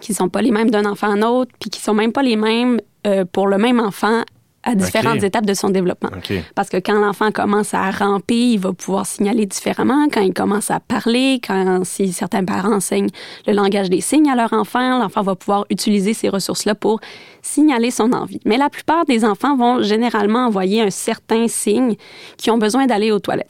[0.00, 2.22] qui sont pas les mêmes d'un enfant à un autre, puis qui sont même pas
[2.22, 4.22] les mêmes euh, pour le même enfant
[4.64, 6.10] à différentes étapes de son développement.
[6.54, 10.08] Parce que quand l'enfant commence à ramper, il va pouvoir signaler différemment.
[10.12, 13.10] Quand il commence à parler, quand si certains parents enseignent
[13.46, 17.00] le langage des signes à leur enfant, l'enfant va pouvoir utiliser ces ressources-là pour
[17.40, 18.40] signaler son envie.
[18.44, 21.94] Mais la plupart des enfants vont généralement envoyer un certain signe
[22.36, 23.48] qui ont besoin d'aller aux toilettes.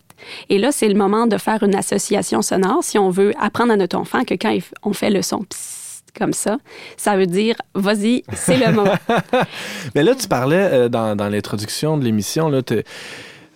[0.49, 3.77] Et là, c'est le moment de faire une association sonore si on veut apprendre à
[3.77, 5.78] notre enfant que quand on fait le son psst
[6.18, 6.59] comme ça,
[6.96, 8.94] ça veut dire vas-y, c'est le moment.
[9.94, 12.61] Mais là, tu parlais euh, dans, dans l'introduction de l'émission, là,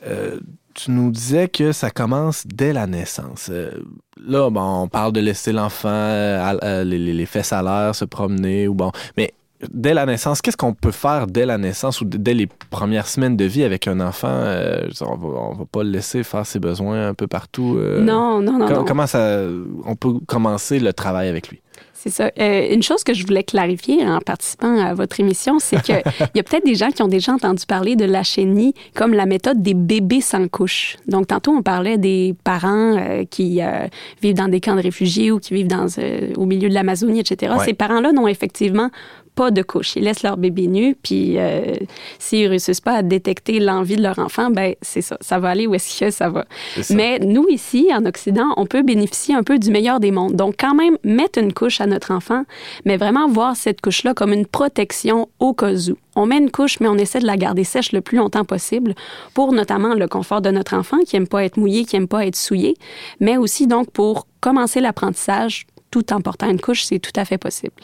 [0.06, 0.38] euh,
[0.74, 3.48] tu nous disais que ça commence dès la naissance.
[3.50, 3.70] Euh,
[4.26, 5.90] là, bon, on parle de laisser l'enfant
[6.84, 8.90] les, les- fesses à l'air, se promener, ou bon.
[9.18, 9.34] Mais
[9.70, 13.36] dès la naissance, qu'est-ce qu'on peut faire dès la naissance ou dès les premières semaines
[13.36, 14.28] de vie avec un enfant?
[14.30, 17.76] Euh, on, va, on va pas le laisser faire ses besoins un peu partout.
[17.78, 18.84] euh, non, non, non, com- non.
[18.84, 19.42] Comment ça,
[19.84, 21.60] on peut commencer le travail avec lui?
[22.02, 22.32] C'est ça.
[22.40, 26.02] Euh, une chose que je voulais clarifier en participant à votre émission, c'est qu'il
[26.34, 29.24] y a peut-être des gens qui ont déjà entendu parler de la chenille comme la
[29.24, 30.96] méthode des bébés sans couche.
[31.06, 33.86] Donc, tantôt, on parlait des parents euh, qui euh,
[34.20, 37.20] vivent dans des camps de réfugiés ou qui vivent dans, euh, au milieu de l'Amazonie,
[37.20, 37.54] etc.
[37.56, 37.64] Ouais.
[37.66, 38.90] Ces parents-là n'ont effectivement
[39.34, 39.96] pas de couche.
[39.96, 41.74] Ils laissent leur bébé nu, puis euh,
[42.18, 45.16] s'ils réussissent pas à détecter l'envie de leur enfant, ben c'est ça.
[45.20, 46.44] Ça va aller où est-ce que ça va.
[46.80, 46.94] Ça.
[46.94, 50.34] Mais nous, ici, en Occident, on peut bénéficier un peu du meilleur des mondes.
[50.34, 52.44] Donc, quand même, mettre une couche à notre enfant,
[52.84, 55.96] mais vraiment voir cette couche-là comme une protection au cas où.
[56.14, 58.94] On met une couche, mais on essaie de la garder sèche le plus longtemps possible
[59.32, 62.26] pour notamment le confort de notre enfant qui aime pas être mouillé, qui aime pas
[62.26, 62.76] être souillé,
[63.18, 67.38] mais aussi donc pour commencer l'apprentissage tout en portant une couche, c'est tout à fait
[67.38, 67.74] possible.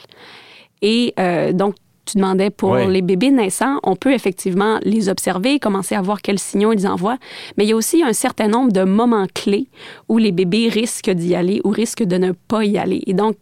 [0.83, 5.95] Et euh, donc, tu demandais pour les bébés naissants, on peut effectivement les observer, commencer
[5.95, 7.19] à voir quels signaux ils envoient,
[7.57, 9.69] mais il y a aussi un certain nombre de moments clés
[10.09, 13.03] où les bébés risquent d'y aller ou risquent de ne pas y aller.
[13.07, 13.37] Et donc,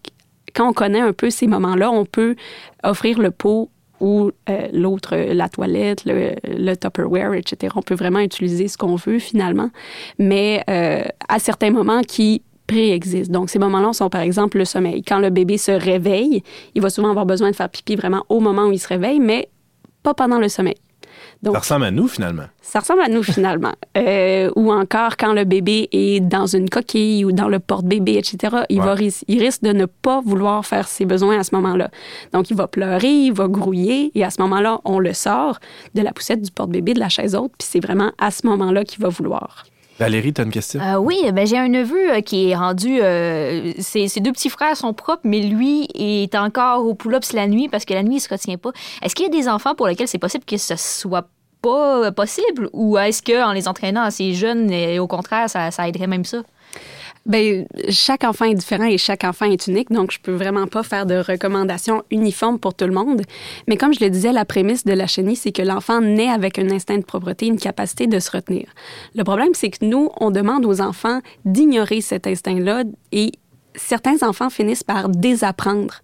[0.53, 2.35] quand on connaît un peu ces moments-là, on peut
[2.83, 3.71] offrir le pot
[4.01, 7.73] ou euh, l'autre, la toilette, le, le Tupperware, etc.
[7.77, 9.71] On peut vraiment utiliser ce qu'on veut finalement,
[10.19, 13.31] mais euh, à certains moments qui préexistent.
[13.33, 15.03] Donc, ces moments-là sont par exemple le sommeil.
[15.03, 16.43] Quand le bébé se réveille,
[16.75, 19.21] il va souvent avoir besoin de faire pipi vraiment au moment où il se réveille,
[19.21, 19.49] mais
[20.03, 20.77] pas pendant le sommeil.
[21.43, 22.45] Donc, Ça ressemble à nous, finalement.
[22.63, 23.73] ça ressemble à nous finalement.
[23.97, 28.59] Euh, ou encore quand le bébé est dans une coquille ou dans le porte-bébé, etc.,
[28.69, 28.87] il, Ouais.
[28.87, 28.95] va,
[29.27, 31.91] il risque de ne pas vouloir faire ses besoins à ce moment-là.
[32.35, 35.59] Donc, il va pleurer, il va grouiller, et à ce moment-là, on le sort
[35.95, 38.85] de la poussette du porte-bébé, de la chaise haute, puis c'est vraiment à ce moment-là
[38.85, 39.65] qu'il va vouloir.
[39.99, 40.81] Valérie, tu as une question?
[40.81, 43.01] Euh, oui, ben, j'ai un neveu euh, qui est rendu.
[43.01, 47.69] euh, ses, deux petits frères sont propres, mais lui est encore au pull-ups la nuit
[47.69, 48.71] parce que la nuit, il se retient pas.
[49.03, 51.29] Est-ce qu'il y a des enfants pour lesquels c'est possible que ce soit
[51.63, 56.43] pas possible ou est-ce qu'en les entraînant assez jeunes, au contraire, ça aiderait même ça?
[57.27, 60.85] Ben, chaque enfant est différent et chaque enfant est unique, donc je peux vraiment pas
[60.85, 63.23] faire de recommandations uniformes pour tout le monde.
[63.67, 66.57] Mais comme je le disais, la prémisse de la chenille, c'est que l'enfant naît avec
[66.61, 68.69] un instinct de propreté, une capacité de se retenir.
[69.17, 73.33] Le problème, c'est que nous, on demande aux enfants d'ignorer cet instinct-là et
[73.75, 76.03] certains enfants finissent par désapprendre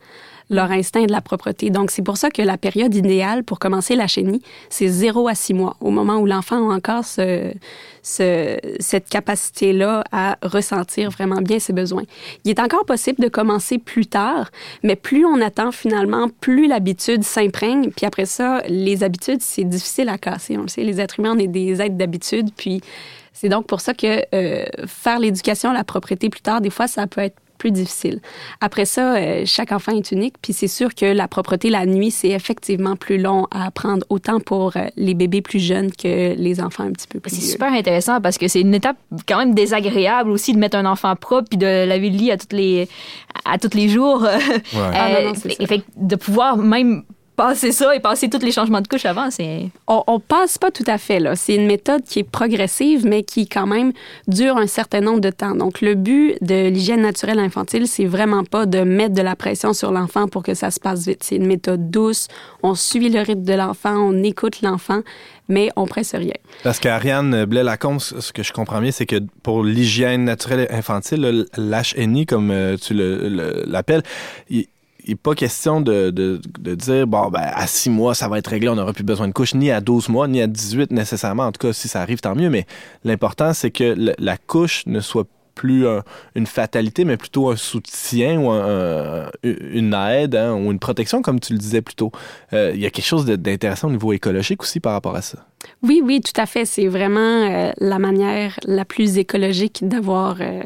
[0.50, 1.70] leur instinct de la propreté.
[1.70, 5.34] Donc, c'est pour ça que la période idéale pour commencer la chenille, c'est 0 à
[5.34, 7.52] 6 mois, au moment où l'enfant a encore ce,
[8.02, 12.04] ce, cette capacité-là à ressentir vraiment bien ses besoins.
[12.44, 14.50] Il est encore possible de commencer plus tard,
[14.82, 17.90] mais plus on attend finalement, plus l'habitude s'imprègne.
[17.90, 20.58] Puis après ça, les habitudes, c'est difficile à casser.
[20.58, 22.50] On le sait, les êtres humains, on est des êtres d'habitude.
[22.56, 22.80] Puis
[23.32, 26.86] c'est donc pour ça que euh, faire l'éducation à la propreté plus tard, des fois,
[26.86, 28.20] ça peut être plus difficile.
[28.60, 32.10] Après ça, euh, chaque enfant est unique, puis c'est sûr que la propreté la nuit,
[32.10, 36.60] c'est effectivement plus long à apprendre, autant pour euh, les bébés plus jeunes que les
[36.60, 38.96] enfants un petit peu plus C'est super intéressant parce que c'est une étape
[39.28, 42.36] quand même désagréable aussi de mettre un enfant propre puis de laver le lit à
[42.36, 42.88] toutes les
[43.44, 44.26] à tous les jours.
[44.74, 45.66] Ah non, non, Euh, ça.
[45.66, 47.04] fait que de pouvoir même
[47.46, 50.70] passer ça et passer tous les changements de couche avant, c'est on, on passe pas
[50.70, 51.34] tout à fait là.
[51.36, 53.92] C'est une méthode qui est progressive, mais qui quand même
[54.28, 55.54] dure un certain nombre de temps.
[55.54, 59.72] Donc le but de l'hygiène naturelle infantile, c'est vraiment pas de mettre de la pression
[59.72, 61.22] sur l'enfant pour que ça se passe vite.
[61.24, 62.28] C'est une méthode douce.
[62.62, 65.00] On suit le rythme de l'enfant, on écoute l'enfant,
[65.48, 66.34] mais on presse rien.
[66.62, 72.26] Parce qu'Ariane Blais-Lacombe, ce que je comprends bien, c'est que pour l'hygiène naturelle infantile, l'HNI,
[72.26, 74.02] comme euh, tu le- le- l'appelles,
[75.08, 78.48] n'est pas question de, de, de dire, bon, ben, à 6 mois, ça va être
[78.48, 81.44] réglé, on n'aura plus besoin de couche, ni à 12 mois, ni à 18 nécessairement.
[81.46, 82.50] En tout cas, si ça arrive, tant mieux.
[82.50, 82.66] Mais
[83.04, 86.02] l'important, c'est que la couche ne soit plus un-
[86.34, 91.20] une fatalité, mais plutôt un soutien ou un- un- une aide hein, ou une protection,
[91.20, 92.10] comme tu le disais plus tôt.
[92.54, 95.44] Euh, Il y a quelque chose d'intéressant au niveau écologique aussi par rapport à ça.
[95.82, 96.64] Oui, oui, tout à fait.
[96.64, 100.62] C'est vraiment euh, la manière la plus écologique d'avoir euh,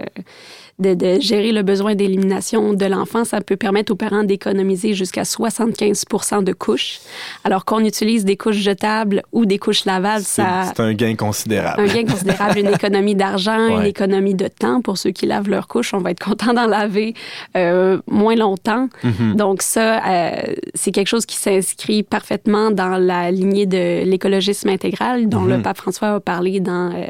[0.78, 3.24] de, de gérer le besoin d'élimination de l'enfant.
[3.24, 7.00] Ça peut permettre aux parents d'économiser jusqu'à 75% de couches,
[7.44, 10.24] alors qu'on utilise des couches jetables ou des couches lavables.
[10.24, 11.80] C'est Ça, c'est un gain considérable.
[11.82, 15.68] un gain considérable, une économie d'argent, une économie de temps pour ceux qui lavent leurs
[15.68, 15.94] couches.
[15.94, 17.14] On va être content d'en laver
[17.56, 18.88] euh, moins longtemps.
[19.02, 19.34] Mhm.
[19.36, 20.42] Donc ça, euh,
[20.74, 25.78] c'est quelque chose qui s'inscrit parfaitement dans la lignée de l'écologisme intégral dont le pape
[25.78, 26.92] François a parlé dans...
[26.94, 27.06] euh,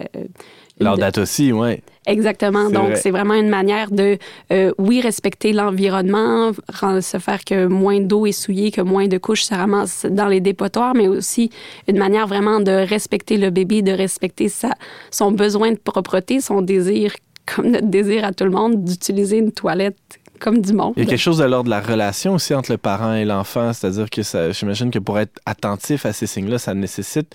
[0.78, 1.80] Leur date aussi, oui.
[2.06, 2.70] Exactement.
[2.70, 2.96] Donc, vrai.
[2.96, 4.18] c'est vraiment une manière de,
[4.52, 6.52] euh, oui, respecter l'environnement,
[7.00, 10.40] se faire que moins d'eau est souillée, que moins de couches se ramassent dans les
[10.40, 11.50] dépotoirs, mais aussi
[11.88, 14.70] une manière vraiment de respecter le bébé, de respecter sa,
[15.10, 17.14] son besoin de propreté, son désir,
[17.46, 19.96] comme notre désir à tout le monde, d'utiliser une toilette
[20.38, 20.92] comme du monde.
[20.96, 23.24] Il y a quelque chose de l'ordre de la relation aussi entre le parent et
[23.24, 27.34] l'enfant, c'est-à-dire que ça, j'imagine que pour être attentif à ces signes-là, ça nécessite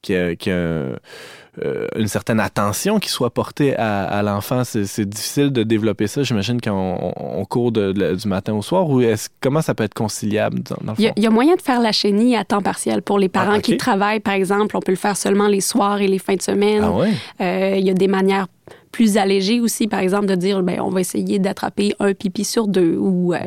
[0.00, 0.50] qu'il y
[1.64, 4.62] euh, une certaine attention qui soit portée à, à l'enfant.
[4.64, 8.62] C'est, difficile de développer ça, j'imagine, quand on, on court de- de- du matin au
[8.62, 8.88] soir.
[8.88, 11.14] Ou est-ce, comment ça peut être conciliable dans, dans le Il y, a, fond?
[11.16, 13.60] il y a moyen de faire la chenille à temps partiel pour les parents Ah,
[13.60, 14.76] qui travaillent, par exemple.
[14.76, 16.82] On peut le faire seulement les soirs et les fins de semaine.
[16.84, 17.12] Ah ouais?
[17.40, 18.46] Euh, il y a des manières
[18.92, 22.66] plus allégées aussi, par exemple, de dire, ben, on va essayer d'attraper un pipi sur
[22.68, 22.96] deux.
[22.96, 23.38] Ou euh,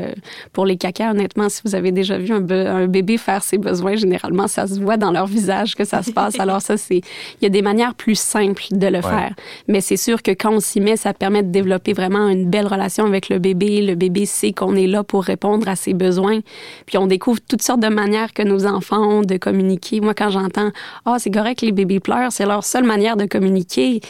[0.53, 3.57] pour les cacas, honnêtement, si vous avez déjà vu un, be- un bébé faire ses
[3.57, 6.39] besoins, généralement, ça se voit dans leur visage que ça se passe.
[6.39, 9.33] Alors ça, c'est, il y a des manières plus simples de le faire.
[9.67, 12.67] Mais c'est sûr que quand on s'y met, ça permet de développer vraiment une belle
[12.67, 13.81] relation avec le bébé.
[13.81, 16.39] Le bébé sait qu'on est là pour répondre à ses besoins.
[16.85, 20.01] Puis on découvre toutes sortes de manières que nos enfants ont de communiquer.
[20.01, 20.71] Moi, quand j'entends
[21.05, 24.01] Ah, c'est correct, les bébés pleurent, c'est leur seule manière de communiquer,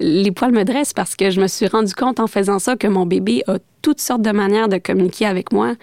[0.00, 2.86] les poils me dressent parce que je me suis rendu compte en faisant ça que
[2.86, 5.74] mon bébé a toutes sortes de manières de communiquer avec moi.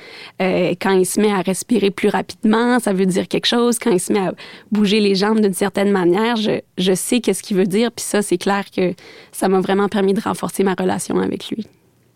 [0.42, 3.80] Euh, quand il se met à respirer plus rapidement, ça veut dire quelque chose.
[3.80, 4.34] Quand il se met à
[4.72, 7.92] bouger les jambes d'une certaine manière, je, je sais qu'est-ce qu'il veut dire.
[7.92, 8.94] Puis ça, c'est clair que
[9.32, 11.66] ça m'a vraiment permis de renforcer ma relation avec lui.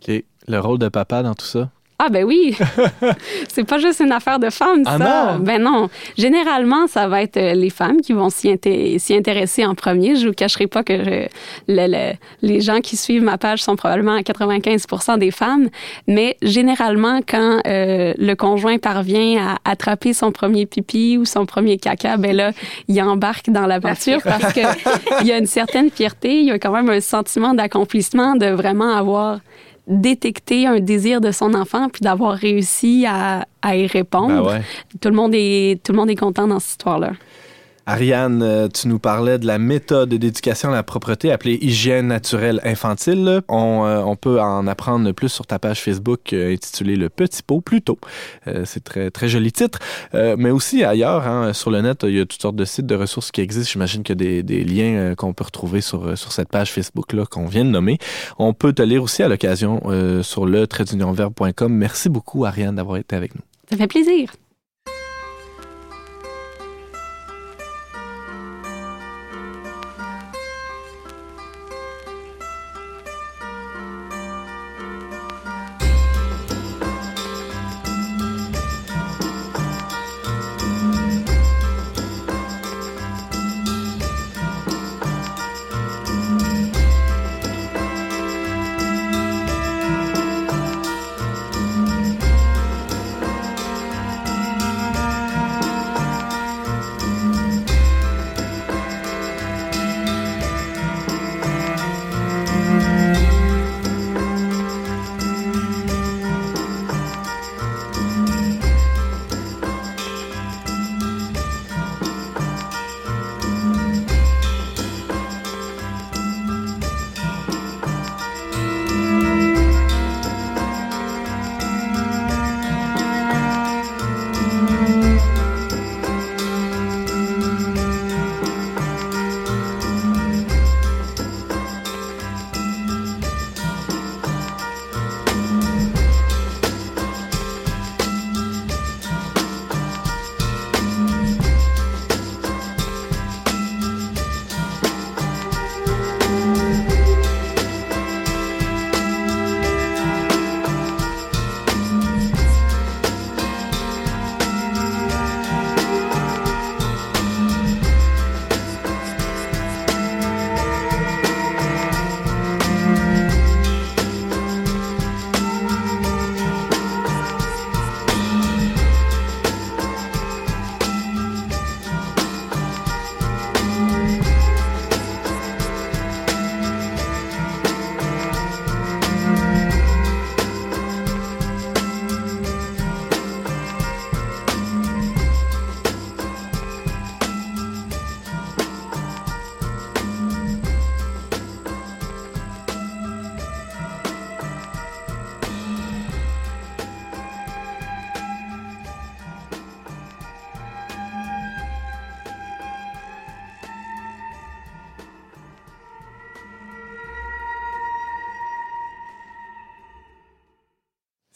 [0.01, 0.23] OK.
[0.47, 1.69] Le rôle de papa dans tout ça?
[2.03, 2.57] Ah ben oui,
[3.47, 5.33] c'est pas juste une affaire de femmes, Ah ça.
[5.33, 5.39] non?
[5.39, 5.89] Ben non.
[6.17, 10.15] Généralement, ça va être euh, les femmes qui vont s'y inté- s'y intéresser en premier.
[10.15, 11.27] Je vous cacherai pas que je-
[11.67, 15.69] le- le- les gens qui suivent ma page sont probablement à 95% des femmes,
[16.07, 21.77] mais généralement, quand euh, le conjoint parvient à attraper son premier pipi ou son premier
[21.77, 22.51] caca, ben là,
[22.87, 24.61] il embarque dans l'aventure parce que
[25.21, 28.47] il y a une certaine fierté, il y a quand même un sentiment d'accomplissement de
[28.47, 29.39] vraiment avoir
[29.91, 34.43] détecté un désir de son enfant puis d'avoir réussi à, à y répondre.
[34.43, 34.61] Ben ouais.
[34.99, 37.11] Tout le monde est tout le monde est content dans cette histoire-là.
[37.91, 42.61] Ariane, euh, tu nous parlais de la méthode d'éducation à la propreté appelée hygiène naturelle
[42.63, 43.41] infantile.
[43.49, 47.59] On, euh, peut en apprendre plus sur ta page Facebook euh, intitulée Le Petit Pot,
[47.59, 47.99] plus tôt.
[48.47, 49.79] Euh, c'est très, très joli titre.
[50.13, 52.95] Mais aussi ailleurs, hein, sur le net, il y a toutes sortes de sites de
[52.95, 53.73] ressources qui existent.
[53.73, 57.47] J'imagine qu'il y a des, liens qu'on peut retrouver sur, sur cette page Facebook-là qu'on
[57.47, 57.97] vient de nommer.
[58.39, 59.81] On peut te lire aussi à l'occasion
[60.23, 61.73] sur le traitdunionverbe.com.
[61.73, 63.41] Merci beaucoup, Ariane, d'avoir été avec nous.
[63.69, 64.31] Ça fait plaisir.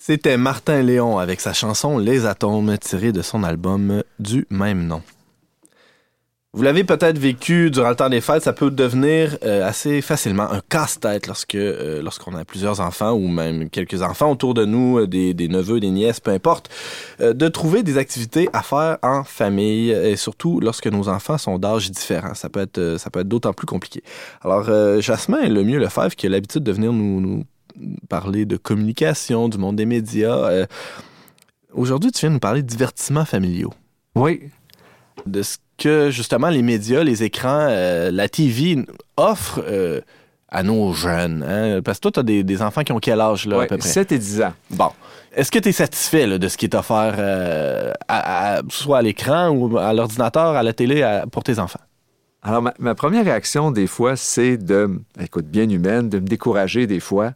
[0.08, 5.02] C'était Martin Léon avec sa chanson Les Atomes tirée de son album du même nom.
[6.54, 10.44] Vous l'avez peut-être vécu durant le temps des fêtes, ça peut devenir euh, assez facilement
[10.52, 15.00] un casse-tête lorsque euh, lorsqu'on a plusieurs enfants ou même quelques enfants autour de nous,
[15.00, 16.70] euh, des, neveux, des nièces, peu importe,
[17.20, 21.90] de trouver des activités à faire en famille et surtout lorsque nos enfants sont d'âge
[21.90, 22.36] différents.
[22.36, 24.04] Ça peut être ça peut être d'autant plus compliqué.
[24.44, 27.44] Alors euh, Jasmin Lemieux Lefebvre qui a l'habitude de venir nous
[28.10, 30.36] parler de communication, du monde des médias.
[30.50, 30.66] euh,
[31.74, 33.74] Aujourd'hui, tu viens nous parler de divertissements familiaux
[34.16, 34.44] Oui,
[35.26, 38.86] de ce que justement les médias, les écrans, euh, la TV
[39.18, 40.00] offrent euh,
[40.48, 41.44] à nos jeunes.
[41.44, 41.82] hein?
[41.84, 43.78] Parce que toi, tu as des, des enfants qui ont quel âge là, à peu
[43.78, 43.90] près?
[43.90, 44.54] 7 et 10 ans.
[44.72, 44.90] Bon.
[45.36, 49.00] Est-ce que tu es satisfait là, de ce qui est offert euh, à- à- soit
[49.00, 51.82] à l'écran ou à l'ordinateur, à la télé à- pour tes enfants?
[52.42, 56.88] Alors, ma, ma première réaction, des fois, c'est de, écoute, bien humaine, de me décourager
[56.88, 57.34] des fois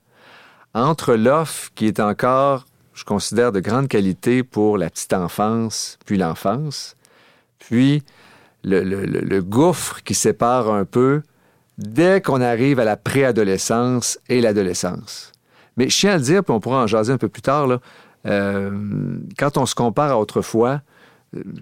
[0.73, 6.17] entre l'offre qui est encore, je considère, de grande qualité pour la petite enfance, puis
[6.17, 6.95] l'enfance,
[7.59, 8.03] puis
[8.63, 11.21] le, gouffre qui sépare un peu
[11.77, 15.31] dès qu'on arrive à la préadolescence et l'adolescence.
[15.77, 17.79] Mais je tiens à le dire, puis on pourra en jaser un peu plus tard,
[18.25, 18.71] euh,
[19.37, 20.81] quand on se compare à autrefois,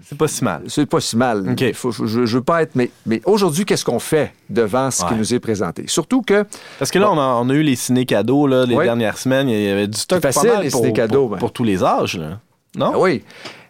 [0.02, 0.62] C'est pas si mal.
[0.68, 1.54] c'est pas si mal.
[1.74, 2.74] Faut- je, je veux pas être.
[2.74, 5.84] Mais, mais aujourd'hui, qu'est-ce qu'on fait devant ce qui nous est présenté?
[5.88, 6.44] Surtout que.
[6.78, 8.84] Parce que là, on, a, on a eu les ciné-cadeaux là, les Ouais.
[8.84, 9.48] dernières semaines.
[9.48, 11.38] Il y avait du stock facile, pas mal les pour, ciné-cadeaux, pour, ben.
[11.38, 12.16] pour tous les âges.
[12.18, 12.40] Là.
[12.76, 12.92] Non?
[12.94, 13.22] Ah oui.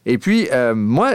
[0.07, 1.13] Et puis, euh, moi.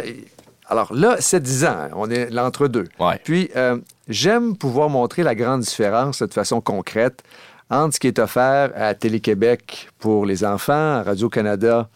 [0.67, 1.77] Alors là, c'est 10 ans.
[1.95, 2.85] On est l'entre-deux.
[2.99, 3.19] Ouais.
[3.23, 3.77] Puis, euh,
[4.09, 7.21] j'aime pouvoir montrer la grande différence de façon concrète
[7.69, 11.89] entre ce qui est offert à Télé-Québec pour les enfants, à Radio-Canada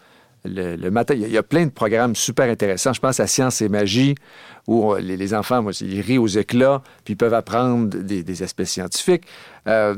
[0.48, 1.14] le, le matin.
[1.14, 2.94] Il y, a, il y a plein de programmes super intéressants.
[2.94, 4.16] Je pense à Science et Magie,
[4.68, 8.44] où les, les enfants, moi, ils rient aux éclats, puis ils peuvent apprendre des, des
[8.44, 9.24] aspects scientifiques.
[9.68, 9.96] Euh,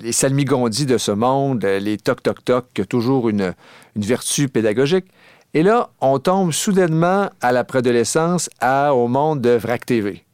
[0.00, 3.54] les salmigondis de ce monde, euh, les toc-toc-toc, qui toujours une,
[3.96, 5.06] une vertu pédagogique.
[5.54, 10.24] Et là, on tombe soudainement à la préadolescence à, au monde de VRAC TV.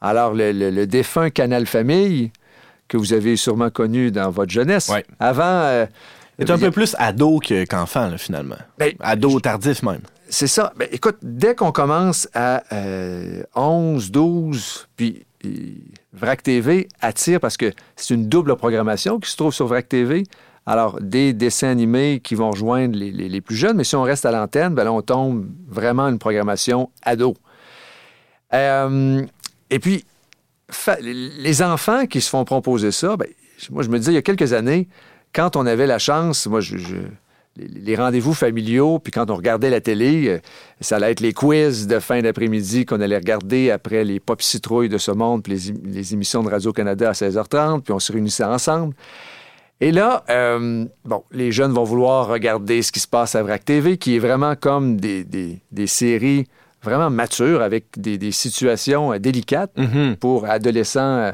[0.00, 2.32] Alors, le, le- le défunt Canal Famille,
[2.88, 5.04] que vous avez sûrement connu dans votre jeunesse, Ouais.
[5.20, 5.44] avant...
[5.44, 5.86] euh,
[6.40, 8.56] C'est un peu plus ado que- qu'enfant, finalement.
[8.78, 10.00] Ben, ado tardif, même.
[10.28, 10.72] C'est ça.
[10.76, 15.24] Ben, écoute, dès qu'on commence à euh, 11, 12, puis
[16.12, 20.24] VRAC TV attire parce que c'est une double programmation qui se trouve sur VRAC TV.
[20.66, 24.02] Alors, des dessins animés qui vont rejoindre les, les- les plus jeunes, mais si on
[24.02, 27.34] reste à l'antenne, ben là, on tombe vraiment une programmation ado.
[28.52, 29.24] Euh,
[29.70, 30.04] et puis,
[31.00, 33.26] les enfants qui se font proposer ça, ben,
[33.70, 34.88] moi, je me disais, il y a quelques années,
[35.34, 36.96] quand on avait la chance, moi, je, je-
[37.56, 40.38] les, rendez-vous familiaux, puis quand on regardait la télé, euh,
[40.80, 44.88] ça allait être les quiz de fin d'après-midi qu'on allait regarder après les pop citrouilles
[44.88, 48.12] de ce monde, puis les, ém- les émissions de Radio-Canada à 16h30, puis on se
[48.12, 48.94] réunissait ensemble.
[49.80, 53.64] Et là, euh, bon, les jeunes vont vouloir regarder ce qui se passe à VRAC
[53.64, 56.46] TV, qui est vraiment comme des, des- des séries
[56.82, 60.16] vraiment matures, avec des, des situations euh, délicates Mhm.
[60.16, 61.32] pour adolescents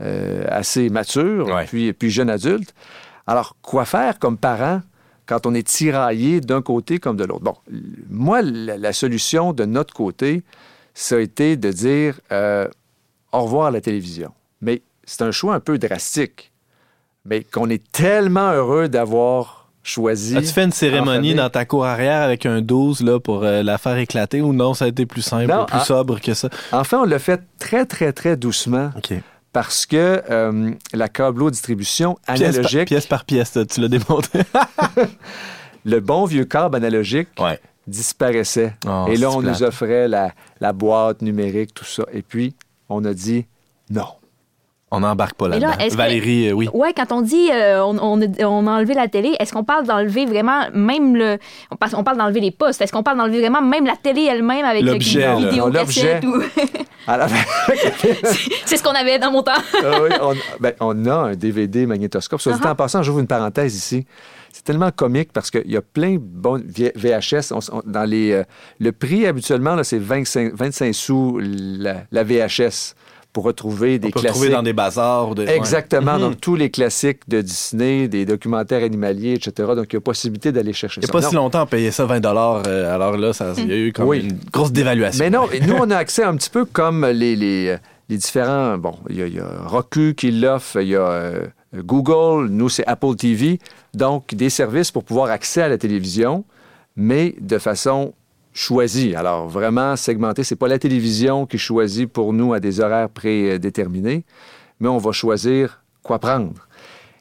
[0.00, 1.64] euh, assez matures, Ouais.
[1.66, 2.74] puis, puis jeunes adultes.
[3.26, 4.82] Alors, quoi faire comme parent
[5.26, 7.42] quand on est tiraillé d'un côté comme de l'autre?
[7.42, 7.54] Bon,
[8.10, 10.42] moi, la, la solution de notre côté,
[10.94, 12.68] ça a été de dire euh,
[13.32, 14.32] au revoir à la télévision.
[14.60, 16.52] Mais c'est un choix un peu drastique,
[17.24, 20.36] mais qu'on est tellement heureux d'avoir choisi.
[20.36, 23.76] As-tu fait une cérémonie dans ta cour arrière avec un 12 là, pour euh, la
[23.76, 26.48] faire éclater ou non, ça a été plus simple, Non, plus sobre que ça?
[26.72, 29.12] Enfin, on l'a fait très, très, très doucement OK.
[29.54, 34.40] Parce que euh, la câbleau-distribution Pièce par, analogique, pièce par pièce, tu l'as démonté.
[35.84, 37.60] le bon vieux câble analogique, ouais.
[37.86, 38.74] disparaissait.
[38.84, 39.60] Oh, Et là, on plate.
[39.60, 42.02] nous offrait la, la boîte numérique, tout ça.
[42.12, 42.56] Et puis,
[42.88, 43.46] on a dit
[43.90, 44.08] non.
[44.96, 45.84] On n'embarque pas là, là-dedans.
[45.88, 46.68] que- Valérie, euh, oui.
[46.72, 49.64] Ouais, quand on dit euh, on, on a, on a enlevé la télé, est-ce qu'on
[49.64, 51.38] parle d'enlever vraiment même le.
[51.70, 52.80] On, on parle d'enlever les postes.
[52.80, 56.20] Est-ce qu'on parle d'enlever vraiment même la télé elle-même avec L'objet, le vidéo L'objet.
[56.24, 56.42] ou...
[58.64, 59.52] C'est ce qu'on avait dans mon temps.
[59.82, 62.40] Ah oui, on, ben, on a un DVD magnétoscope.
[62.40, 62.70] Soit dit Uh-huh.
[62.70, 64.06] en passant, j'ouvre une parenthèse ici.
[64.52, 66.62] C'est tellement comique parce qu'il y a plein de bons
[66.96, 67.52] VHS.
[67.52, 68.44] On s- on- dans les, euh,
[68.78, 72.94] le prix, habituellement, là, c'est 25, 25 sous la, la VHS
[73.34, 74.28] pour retrouver des On peut classiques.
[74.36, 75.36] retrouver dans des bazars.
[75.36, 75.54] ouais.
[75.56, 76.14] Exactement.
[76.14, 76.20] Mhm.
[76.20, 79.52] Donc, tous les classiques de Disney, des documentaires animaliers, etc.
[79.76, 81.12] Donc, il y a possibilité d'aller chercher Il n'y a ça.
[81.12, 81.28] pas Non.
[81.28, 84.06] si longtemps, on payait ça 20 euh, Alors là, ça- il y a eu comme
[84.08, 84.20] Oui.
[84.20, 85.22] une grosse dévaluation.
[85.22, 87.76] Mais non, nous, on a accès un petit peu comme les, les,
[88.08, 88.78] les différents.
[88.78, 91.42] Bon, il y, a- il y a Roku qui l'offre, il y a euh,
[91.76, 93.58] Google, nous, c'est Apple TV.
[93.94, 96.44] Donc, des services pour pouvoir accès à la télévision,
[96.96, 98.14] mais de façon
[98.54, 99.14] choisie.
[99.14, 100.44] Alors, vraiment segmenté.
[100.44, 104.24] C'est pas la télévision qui choisit pour nous à des horaires prédéterminés,
[104.80, 106.66] mais on va choisir quoi prendre.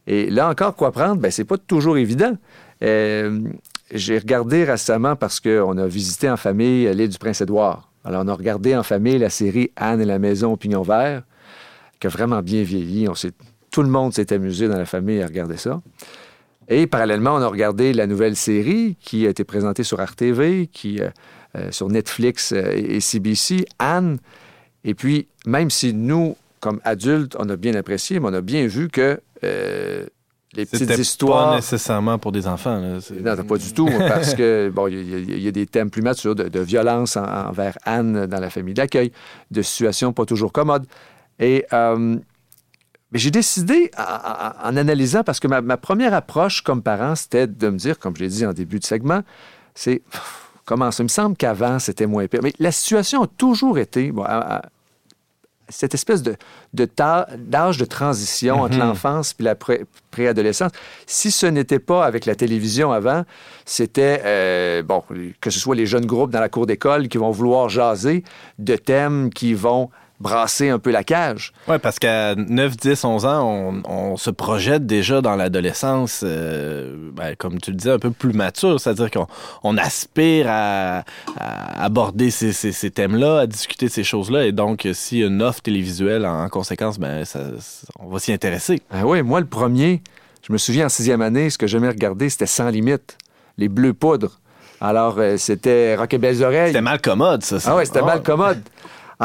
[0.07, 1.17] Et là encore, quoi prendre?
[1.17, 2.38] Ben, c'est pas toujours évident.
[2.84, 3.41] Euh,
[3.91, 7.89] j'ai regardé récemment parce qu'on a visité en famille l'île du Prince-Édouard.
[8.05, 11.23] Alors, on a regardé en famille la série Anne et la maison au pignon vert,
[11.99, 13.07] qui a vraiment bien vieilli.
[13.07, 13.13] On
[13.71, 15.81] tout le monde s'est amusé dans la famille à regarder ça.
[16.70, 20.99] Et parallèlement, on a regardé la nouvelle série qui a été présentée sur RTV, qui,
[21.01, 21.09] euh,
[21.57, 24.18] euh, sur Netflix euh, et CBC, Anne.
[24.84, 28.66] Et puis, même si nous, comme adultes, on a bien apprécié, mais on a bien
[28.68, 30.05] vu que euh,
[30.55, 31.49] les petites histoires...
[31.49, 32.80] pas nécessairement pour des enfants.
[32.80, 32.99] là.
[33.22, 35.89] Non, pas du tout, parce que bon, il y, a- il y a des thèmes
[35.89, 39.11] plus matures de, de violence en- envers Anne dans la famille d'accueil,
[39.51, 40.86] de situations pas toujours commodes.
[41.39, 42.18] Et euh,
[43.14, 47.70] mais j'ai décidé, en, analysant, parce que ma, ma première approche comme parent, c'était de
[47.70, 49.22] me dire, comme je l'ai dit en début de segment,
[49.76, 50.01] c'est
[50.66, 51.03] comment ça?
[51.03, 52.39] Il me semble qu'avant, c'était moins pire.
[52.43, 54.61] Mais la situation a toujours été, bon, à- à-
[55.70, 56.36] cette espèce de,
[56.74, 60.72] d'âge de transition entre l'enfance puis la pré- préadolescence.
[61.07, 63.24] Si ce n'était pas avec la télévision avant,
[63.66, 65.03] c'était, euh, bon,
[65.39, 68.24] que ce soit les jeunes groupes dans la cour d'école qui vont vouloir jaser
[68.59, 69.89] de thèmes qui vont
[70.20, 71.51] brasser un peu la cage.
[71.68, 76.95] Oui, parce qu'à 9, 10, 11 ans, on, on se projette déjà dans l'adolescence, euh,
[77.14, 78.80] ben, comme tu le disais, un peu plus mature.
[78.80, 79.28] C'est-à-dire qu'on
[79.64, 81.03] on aspire à,
[81.38, 84.45] à aborder ces, ces- ces thèmes-là, à discuter de ces choses-là.
[84.45, 87.41] Et donc, a une offre télévisuelle en, en conséquence, ben, ça-
[87.99, 88.82] on va s'y intéresser.
[88.91, 90.01] Ah oui, moi, le premier,
[90.47, 93.18] je me souviens en sixième année, ce que j'aimais regarder, c'était Sans limite,
[93.57, 94.39] les bleus poudres.
[94.82, 96.68] Alors, euh, c'était Rock et Belles Oreilles.
[96.68, 97.59] C'était mal commode, ça.
[97.59, 97.72] ça.
[97.72, 98.05] Ah oui, c'était Ah.
[98.05, 98.61] mal commode.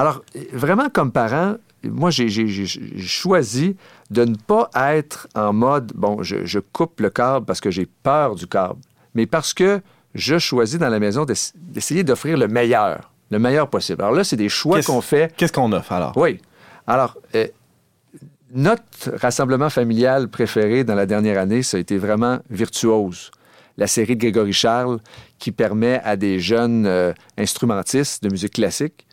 [0.00, 0.22] Alors,
[0.52, 2.28] vraiment, comme parent, moi, j'ai
[2.98, 3.76] choisi
[4.10, 7.86] de ne pas être en mode, bon, je, je coupe le câble parce que j'ai
[8.02, 8.80] peur du câble,
[9.14, 9.80] mais parce que
[10.14, 14.02] je choisis dans la maison d'ess- d'essayer d'offrir le meilleur, le meilleur possible.
[14.02, 15.32] Alors là, c'est des choix qu'on fait.
[15.36, 16.12] Qu'est-ce qu'on offre alors?
[16.16, 16.40] Oui.
[16.86, 17.46] Alors, euh,
[18.52, 23.30] notre rassemblement familial préféré dans la dernière année, ça a été vraiment virtuose.
[23.76, 24.98] la série de Grégory Charles
[25.38, 29.06] qui permet à des jeunes euh, instrumentistes de musique classique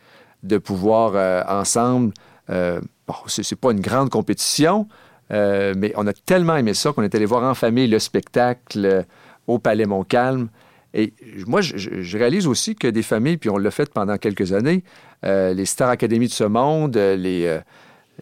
[0.46, 2.12] de pouvoir euh, ensemble.
[2.50, 4.88] euh, bon, c'est pas une grande compétition,
[5.32, 8.84] euh, mais on a tellement aimé ça qu'on est allé voir en famille le spectacle
[8.84, 9.02] euh,
[9.46, 10.48] au Palais Montcalm.
[10.94, 11.12] Et
[11.46, 14.82] moi, je, réalise aussi que des familles, puis on l'a fait pendant quelques années,
[15.24, 17.60] les Star Academy de ce monde, les,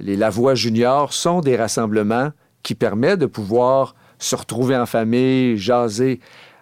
[0.01, 2.31] les Lavoie Juniors sont des rassemblements
[2.65, 6.19] qui permettent de pouvoir se retrouver en famille, jaser.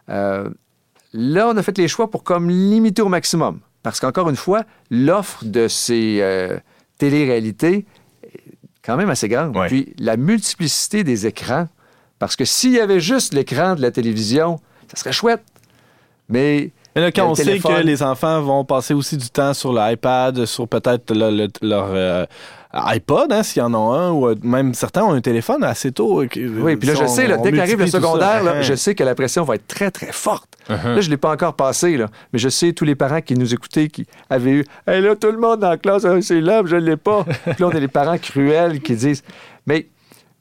[0.09, 3.61] Là, on a fait les choix pour comme limiter au maximum.
[3.83, 6.59] Parce qu'encore une fois, l'offre de ces euh,
[6.99, 7.85] télé-réalités
[8.23, 8.41] est
[8.85, 9.57] quand même assez grande.
[9.57, 9.67] Ouais.
[9.67, 11.69] Puis la multiplicité des écrans,
[12.19, 15.43] parce que s'il y avait juste l'écran de la télévision, ça serait chouette.
[16.29, 19.73] Mais Mais là, quand on sait que les enfants vont passer aussi du temps sur
[19.73, 22.25] l'iPad, sur peut-être le- le- leur euh,
[22.73, 25.93] iPod, hein, s'il y en a un, ou euh, même certains ont un téléphone assez
[25.93, 26.23] tôt.
[26.23, 26.29] euh,
[26.63, 29.15] Oui, puis là, je sais, là, dès qu'arrive le secondaire, là, je sais que la
[29.15, 30.57] pression va être très, très forte.
[30.69, 33.35] Là, je ne l'ai pas encore passé, là, mais je sais tous les parents qui
[33.35, 36.41] nous écoutaient, qui avaient eu Hey, là, tout le monde dans la classe, ah, c'est
[36.41, 37.25] là, je ne l'ai pas.
[37.25, 39.23] puis là, on a des parents cruels qui disent
[39.67, 39.89] Mais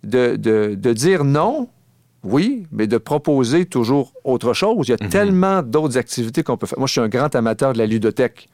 [0.03, 1.67] de, de- de dire non,
[2.23, 4.87] oui, mais de proposer toujours autre chose.
[4.87, 6.77] Il y a tellement d'autres activités qu'on peut faire.
[6.77, 8.47] Moi, je suis un grand amateur de la ludothèque.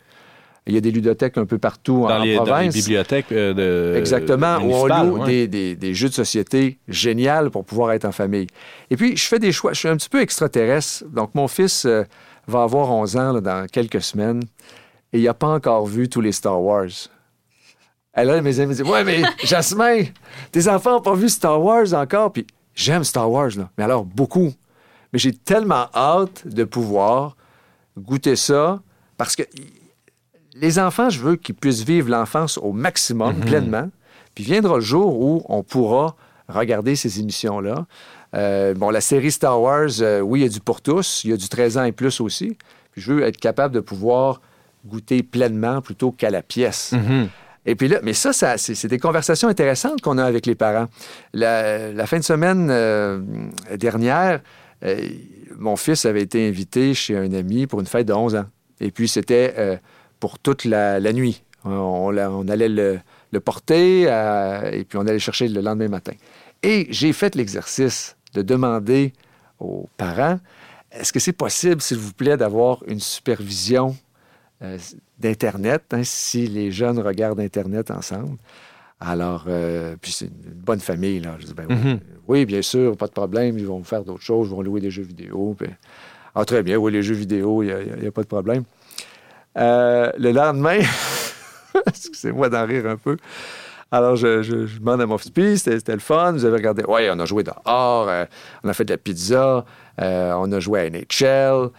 [0.67, 2.73] Il y a des ludothèques un peu partout dans, en les, dans les province.
[2.75, 5.25] bibliothèques euh, de Exactement, où on loue ouais.
[5.25, 8.47] des, des- des jeux de société géniaux pour pouvoir être en famille.
[8.89, 9.73] Et puis, je fais des choix.
[9.73, 11.05] Je suis un petit peu extraterrestre.
[11.07, 12.03] Donc, mon fils euh,
[12.47, 14.41] va avoir 11 ans là, dans quelques semaines
[15.13, 16.87] et il n'a pas encore vu tous les Star Wars.
[18.19, 20.03] Et là, mes amis me disent Ouais, mais Jasmin,
[20.51, 22.33] tes enfants n'ont pas vu Star Wars encore.
[22.33, 22.45] Puis,
[22.75, 23.69] j'aime Star Wars, là.
[23.77, 24.51] Mais alors, beaucoup.
[25.13, 27.37] Mais j'ai tellement hâte de pouvoir
[27.97, 28.81] goûter ça
[29.17, 29.43] parce que
[30.59, 33.89] les enfants, je veux qu'ils puissent vivre l'enfance au maximum, pleinement.
[34.35, 36.15] Puis viendra le jour où on pourra
[36.47, 37.85] regarder ces émissions-là.
[38.35, 41.23] Euh, bon, la série Star Wars, euh, oui, il y a du pour tous.
[41.23, 42.57] Il y a du 13 ans et plus aussi.
[42.91, 44.41] Puis je veux être capable de pouvoir
[44.85, 46.91] goûter pleinement plutôt qu'à la pièce.
[46.93, 47.29] Mhm.
[47.65, 50.87] Et puis là, mais ça, ça c'est des conversations intéressantes qu'on a avec les parents.
[51.33, 53.19] La, la fin de semaine euh,
[53.75, 54.41] dernière,
[55.57, 58.45] mon fils avait été invité chez un ami pour une fête de 11 ans.
[58.79, 59.79] Et puis, c'était
[60.19, 61.43] pour toute la, la nuit.
[61.65, 62.99] On, on l'a- on allait le,
[63.31, 66.13] le porter euh, et puis on allait le chercher le lendemain matin.
[66.63, 69.13] Et j'ai fait l'exercice de demander
[69.59, 70.39] aux parents,
[70.91, 73.95] est-ce que c'est possible, s'il vous plaît, d'avoir une supervision
[74.61, 74.77] euh,
[75.19, 78.37] d'Internet, hein, si les jeunes regardent Internet ensemble?
[78.99, 81.35] Alors, euh, puis c'est une bonne famille, là.
[81.39, 81.99] Je dis, ben oui, Mhm.
[82.27, 84.89] oui, bien sûr, pas de problème, ils vont faire d'autres choses, ils vont louer des
[84.89, 85.55] jeux vidéo.
[85.57, 85.69] puis-
[86.33, 87.67] Ah, très bien, oui, les jeux vidéo, il
[88.01, 88.63] n'y a, pas de problème.
[89.57, 90.79] Euh, le lendemain,
[91.87, 93.17] excusez-moi d'en rire un peu.
[93.91, 96.83] Alors, je, je- je demande à mon fils, c'était le fun, vous avez regardé.
[96.87, 98.25] Oui, on a joué dehors, euh,
[98.63, 99.63] on a fait de la pizza,
[100.01, 101.69] euh, on a joué à NHL,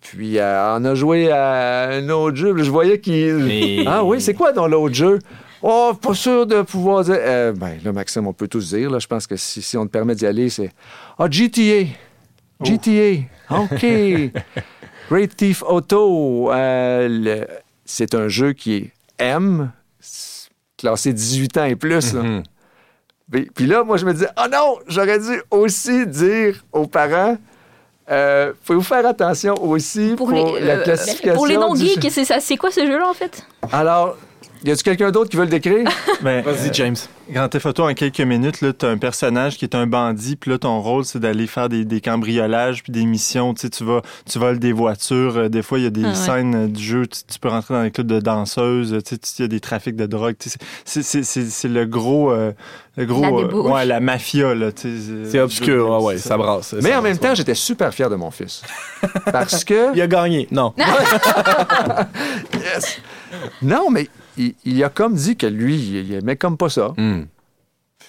[0.00, 2.56] puis euh, on a joué à un autre jeu.
[2.56, 3.50] Je voyais qu'il.
[3.50, 5.18] Et- Ah oui, c'est quoi dans l'autre jeu?
[5.60, 7.16] Oh, pas sûr de pouvoir dire.
[7.18, 8.90] Euh, ben, là, Maxime, on peut tous dire.
[8.90, 10.70] Là, je pense que si, si on te permet d'y aller, c'est.
[11.18, 11.84] Ah, GTA.
[12.62, 13.24] GTA.
[13.50, 13.84] OK.
[15.10, 16.50] Great Thief Auto.
[16.52, 17.46] euh, le-
[17.84, 19.70] c'est un jeu qui est M,
[20.76, 22.12] classé 18 ans et plus.
[22.14, 22.22] là.
[22.22, 22.42] Mhm.
[23.30, 27.36] Puis, puis là, moi, je me disais, oh non, j'aurais dû aussi dire aux parents,
[28.10, 31.34] euh, faut-vous faire attention aussi pour, les, la euh, classification.
[31.34, 33.44] pour les non-geeks, c'est ça- c'est quoi ce jeu-là, en fait?
[33.72, 34.16] Alors,
[34.64, 35.88] y a-tu quelqu'un d'autre qui veut le décrire?
[36.20, 36.96] Ben, Vas-y, euh, James.
[37.30, 40.50] Grand Theft Auto, en quelques minutes, tu as un personnage qui est un bandit, puis
[40.50, 43.54] là, ton rôle, c'est d'aller faire des, des cambriolages, puis des missions.
[43.54, 45.36] Tu sais, tu vas, tu voles des voitures.
[45.36, 46.14] euh, des fois, il y a des Ah ouais.
[46.14, 48.98] scènes euh, du jeu, tu, tu peux rentrer dans les clubs de danseuses.
[49.04, 50.34] Tu sais, il y a des trafics de drogue.
[50.38, 52.32] Tu sais, c'est- c'est- c'est c'est le gros...
[52.32, 52.52] euh,
[52.96, 54.72] le gros La euh, ouais, la mafia, là.
[54.72, 56.74] tu sais, C'est obscur, ouais, ouais, c'est ça brasse.
[56.82, 58.62] Mais ça en même temps, j'étais super fier de mon fils.
[59.30, 59.94] Parce que...
[59.94, 60.48] Il a gagné.
[60.50, 60.74] Non.
[62.54, 63.00] Yes!
[63.62, 66.94] Non, mais il, il a comme dit que lui, il aimait comme pas ça.
[66.96, 67.24] Hmm.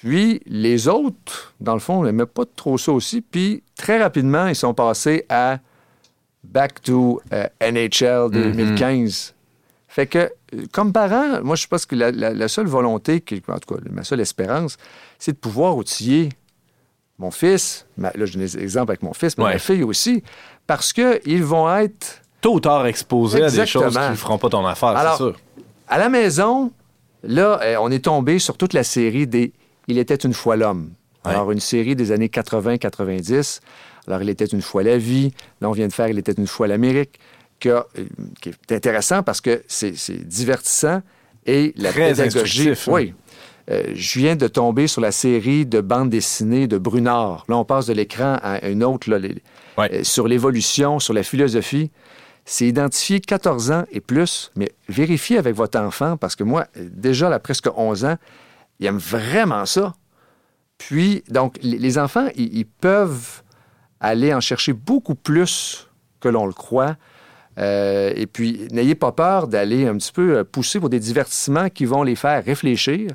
[0.02, 3.22] Puis les autres, dans le fond, n'aimaient pas trop ça aussi.
[3.22, 5.60] Puis très rapidement, ils sont passés à
[6.44, 9.34] Back to euh, NHL 2015.
[9.88, 10.30] Fait que, euh,
[10.72, 14.04] comme parent, moi, je pense que la, la- la seule volonté, en tout cas, ma
[14.04, 14.78] seule espérance,
[15.18, 16.30] c'est de pouvoir outiller
[17.18, 19.54] mon fils, ma- là, je donne des exemples avec mon fils, mais Ouais.
[19.54, 20.24] ma fille aussi,
[20.68, 24.48] parce qu'ils vont être Tôt ou tard exposé à des choses qui ne feront pas
[24.48, 25.36] ton affaire, c'est sûr.
[25.90, 26.72] À la maison,
[27.24, 29.52] là, euh, on est tombé sur toute la série des
[29.88, 30.92] Il était une fois l'homme.
[31.26, 31.32] Ouais.
[31.32, 33.60] Alors, une série des années 80-90.
[34.08, 35.32] Alors, Il était une fois la vie.
[35.62, 37.20] Là, on vient de faire Il était une fois l'Amérique,
[37.60, 37.82] qui, euh,
[38.42, 39.94] qui est intéressant parce que c'est
[40.28, 41.02] divertissant
[41.46, 42.70] et la Très pédagogie.
[42.70, 42.74] hein.
[42.88, 43.14] Oui.
[43.72, 47.46] euh, je viens de tomber sur la série de bandes dessinées de Brunard.
[47.50, 49.42] Là, on passe de l'écran à une autre, là, les-
[49.78, 49.90] Ouais.
[49.94, 51.92] euh, sur l'évolution, sur la philosophie.
[52.52, 57.32] C'est identifié 14 ans et plus, mais vérifiez avec votre enfant, parce que moi, déjà,
[57.32, 58.16] à presque 11 ans,
[58.80, 59.94] il aime vraiment ça.
[60.80, 63.44] Puis, donc, les enfants, ils, peuvent
[64.00, 65.92] aller en chercher beaucoup plus
[66.22, 66.96] que l'on le croit.
[67.60, 71.70] Euh, et puis, n'ayez pas peur d'aller un petit peu euh, pousser pour des divertissements
[71.70, 73.12] qui vont les faire réfléchir.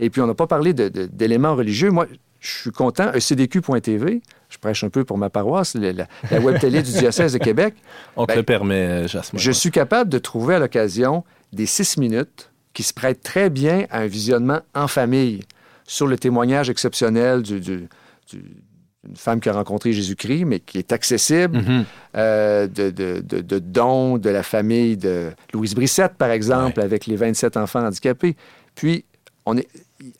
[0.00, 1.90] Et puis, on n'a pas parlé d'éléments religieux.
[1.90, 2.08] Moi,
[2.40, 4.20] je suis content, ecdq.tv,
[4.56, 7.74] je prêche un peu pour ma paroisse, la, web télé du diocèse de Québec.
[8.16, 9.38] On te Ben, le permet, euh, Jasmin.
[9.38, 13.84] Je suis capable de trouver à l'occasion des six minutes qui se prêtent très bien
[13.90, 15.42] à un visionnement en famille
[15.86, 17.88] sur le témoignage exceptionnel du- du-
[18.30, 18.56] du-
[19.04, 21.84] d'une femme qui a rencontré Jésus-Christ, mais qui est accessible, Mhm.
[22.16, 27.06] euh, de, de, de, de dons de la famille de Louise Brissette, par exemple, avec
[27.06, 28.36] les 27 enfants handicapés.
[28.74, 29.04] Puis,
[29.44, 29.68] on est,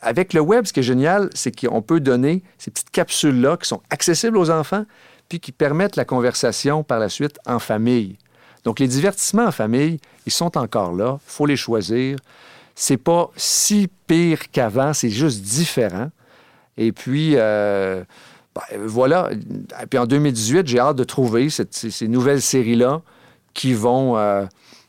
[0.01, 3.69] avec le web, ce qui est génial, c'est qu'on peut donner ces petites capsules-là qui
[3.69, 4.85] sont accessibles aux enfants,
[5.29, 8.17] puis qui permettent la conversation par la suite en famille.
[8.65, 11.19] Donc, les divertissements en famille, ils sont encore là.
[11.27, 12.19] Il faut les choisir.
[12.75, 16.11] C'est pas si pire qu'avant, c'est juste différent.
[16.77, 18.03] Et puis, euh,
[18.55, 19.31] ben, voilà.
[19.83, 23.03] Et puis en 2018, j'ai hâte de trouver ces nouvelles séries-là
[23.55, 24.45] qui vont euh,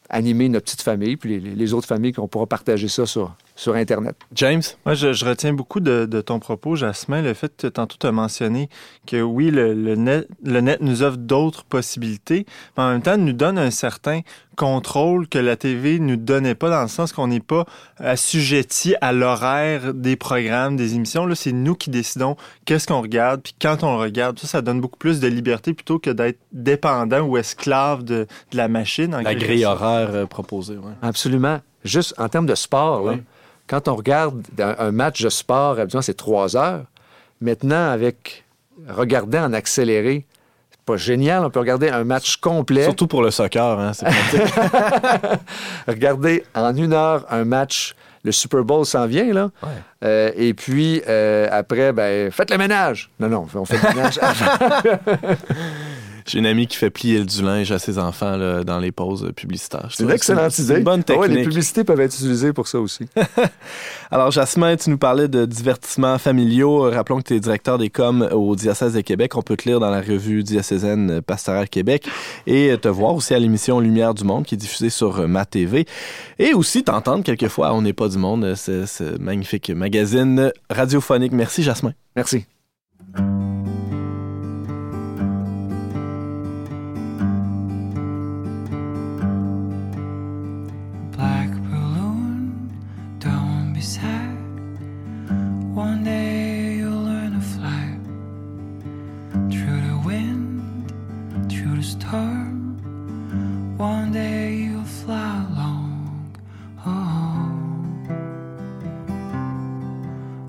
[0.10, 3.74] animer notre petite famille, puis les, les autres familles qu'on pourra partager ça sur, sur
[3.76, 4.16] Internet.
[4.34, 4.62] James?
[4.86, 8.06] Moi, je, je retiens beaucoup de, de ton propos, Jasmin, le fait que tantôt tu
[8.06, 8.70] as mentionné
[9.08, 12.46] que oui, le, le net, le net nous offre d'autres possibilités,
[12.78, 14.22] mais en même temps, nous donne un certain
[14.56, 17.66] contrôle que la TV ne nous donnait pas, dans le sens qu'on n'est pas
[17.98, 21.26] assujetti à l'horaire des programmes, des émissions.
[21.26, 22.36] Là, c'est nous qui décidons
[22.66, 24.38] qu'est-ce qu'on regarde, puis quand on le regarde.
[24.40, 28.58] Ça, ça donne beaucoup plus de liberté plutôt que d'être dépendant ou esclave de, de
[28.58, 29.16] la machine.
[29.16, 30.94] en La grille horaire euh, proposée, ouais.
[31.02, 31.60] Absolument.
[31.84, 33.22] Juste en termes de sport, là, Oui.
[33.68, 36.86] Quand on regarde un, match de sport, habituellement, c'est trois heures.
[37.42, 38.46] Maintenant, avec
[38.88, 40.26] regarder en accéléré,
[40.72, 41.46] c'est pas génial.
[41.46, 42.84] On peut regarder un match complet.
[42.84, 44.08] Surtout pour le soccer, hein, c'est.
[45.88, 47.96] Regarder en une heure un match.
[48.24, 49.52] Le Super Bowl s'en vient, là.
[49.64, 49.70] Ouais.
[50.04, 53.10] Euh, et puis, euh, après, ben, faites le ménage.
[53.20, 54.98] Non, non, on fait le ménage avant.
[56.28, 59.32] J'ai une amie qui fait plier du linge à ses enfants là, dans les pauses
[59.34, 59.88] publicitaires.
[59.90, 60.78] Je C'est une excellente c'est idée.
[60.80, 61.38] une bonne Ah ouais, technique.
[61.38, 63.06] les publicités peuvent être utilisées pour ça aussi.
[64.12, 66.82] Alors, Jasmin, tu nous parlais de divertissements familiaux.
[66.92, 69.38] Rappelons que tu es directeur des coms au diocèse de Québec.
[69.38, 72.08] On peut te lire dans la revue diocésaine Pastorale Québec
[72.46, 75.46] et te voir aussi à l'émission Lumière du Monde qui est diffusée sur euh, Ma
[75.46, 75.86] TV.
[76.40, 81.32] Et aussi t'entendre quelquefois à On n'est pas du monde, ce, ce magnifique magazine radiophonique.
[81.32, 81.94] Merci, Jasmin.
[82.18, 82.46] Merci.
[95.78, 98.00] One day you'll learn to fly
[99.52, 100.92] through the wind,
[101.52, 103.78] through the storm.
[103.78, 106.36] One day you'll fly along.
[106.84, 106.90] Oh,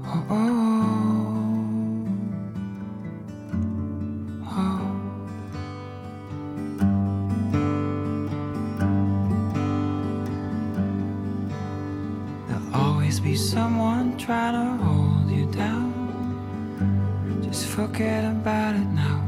[0.07, 0.68] oh, oh, oh.
[13.23, 17.41] Be someone trying to hold you down.
[17.43, 19.25] Just forget about it now.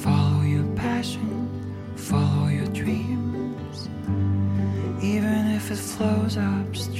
[0.00, 1.48] Follow your passion,
[1.96, 3.88] follow your dreams,
[5.02, 6.91] even if it flows upstream.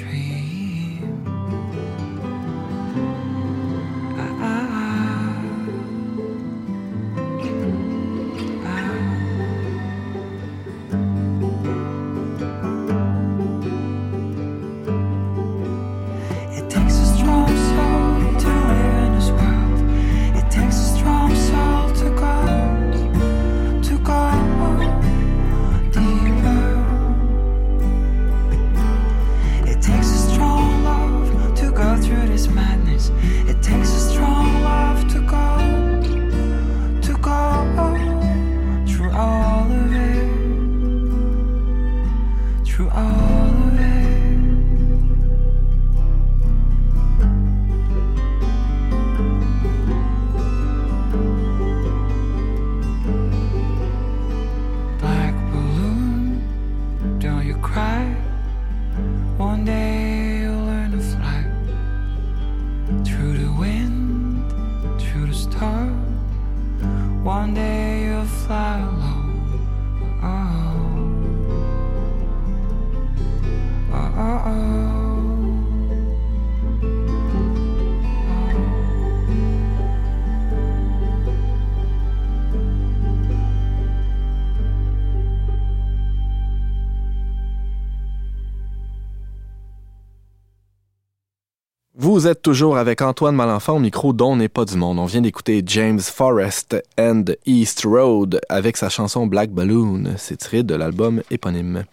[92.13, 94.99] Vous êtes toujours avec Antoine Malenfant au micro dont n'est pas du monde.
[94.99, 100.05] On vient d'écouter James Forrest and East Road avec sa chanson Black Balloon.
[100.19, 101.85] C'est tiré de l'album éponyme.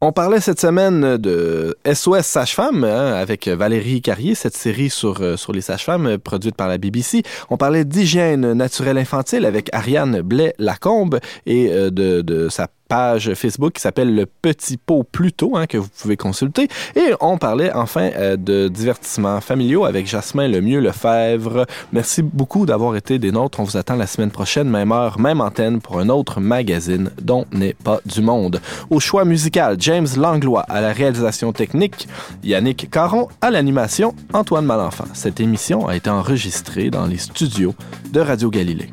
[0.00, 5.34] On parlait cette semaine de SOS Sage-Femme hein, avec Valérie Carrier, cette série sur, euh,
[5.52, 7.24] les sages-femmes euh, produite par la BBC.
[7.50, 13.72] On parlait d'hygiène naturelle infantile avec Ariane Blais-Lacombe et euh, de, de sa page Facebook
[13.72, 16.68] qui s'appelle Le Petit Pot Pluto, hein, que vous pouvez consulter.
[16.94, 21.66] Et on parlait enfin euh, de divertissements familiaux avec Jasmin Lemieux Lefebvre.
[21.92, 23.58] Merci beaucoup d'avoir été des nôtres.
[23.58, 27.46] On vous attend la semaine prochaine, même heure, même antenne, pour un autre magazine dont
[27.50, 28.60] n'est pas du monde.
[28.90, 32.06] Au choix musical, James Langlois à la réalisation technique,
[32.44, 35.08] Yannick Caron à l'animation, Antoine Malenfant.
[35.14, 37.74] Cette émission a été enregistrée dans les studios
[38.12, 38.88] de Radio Galilée.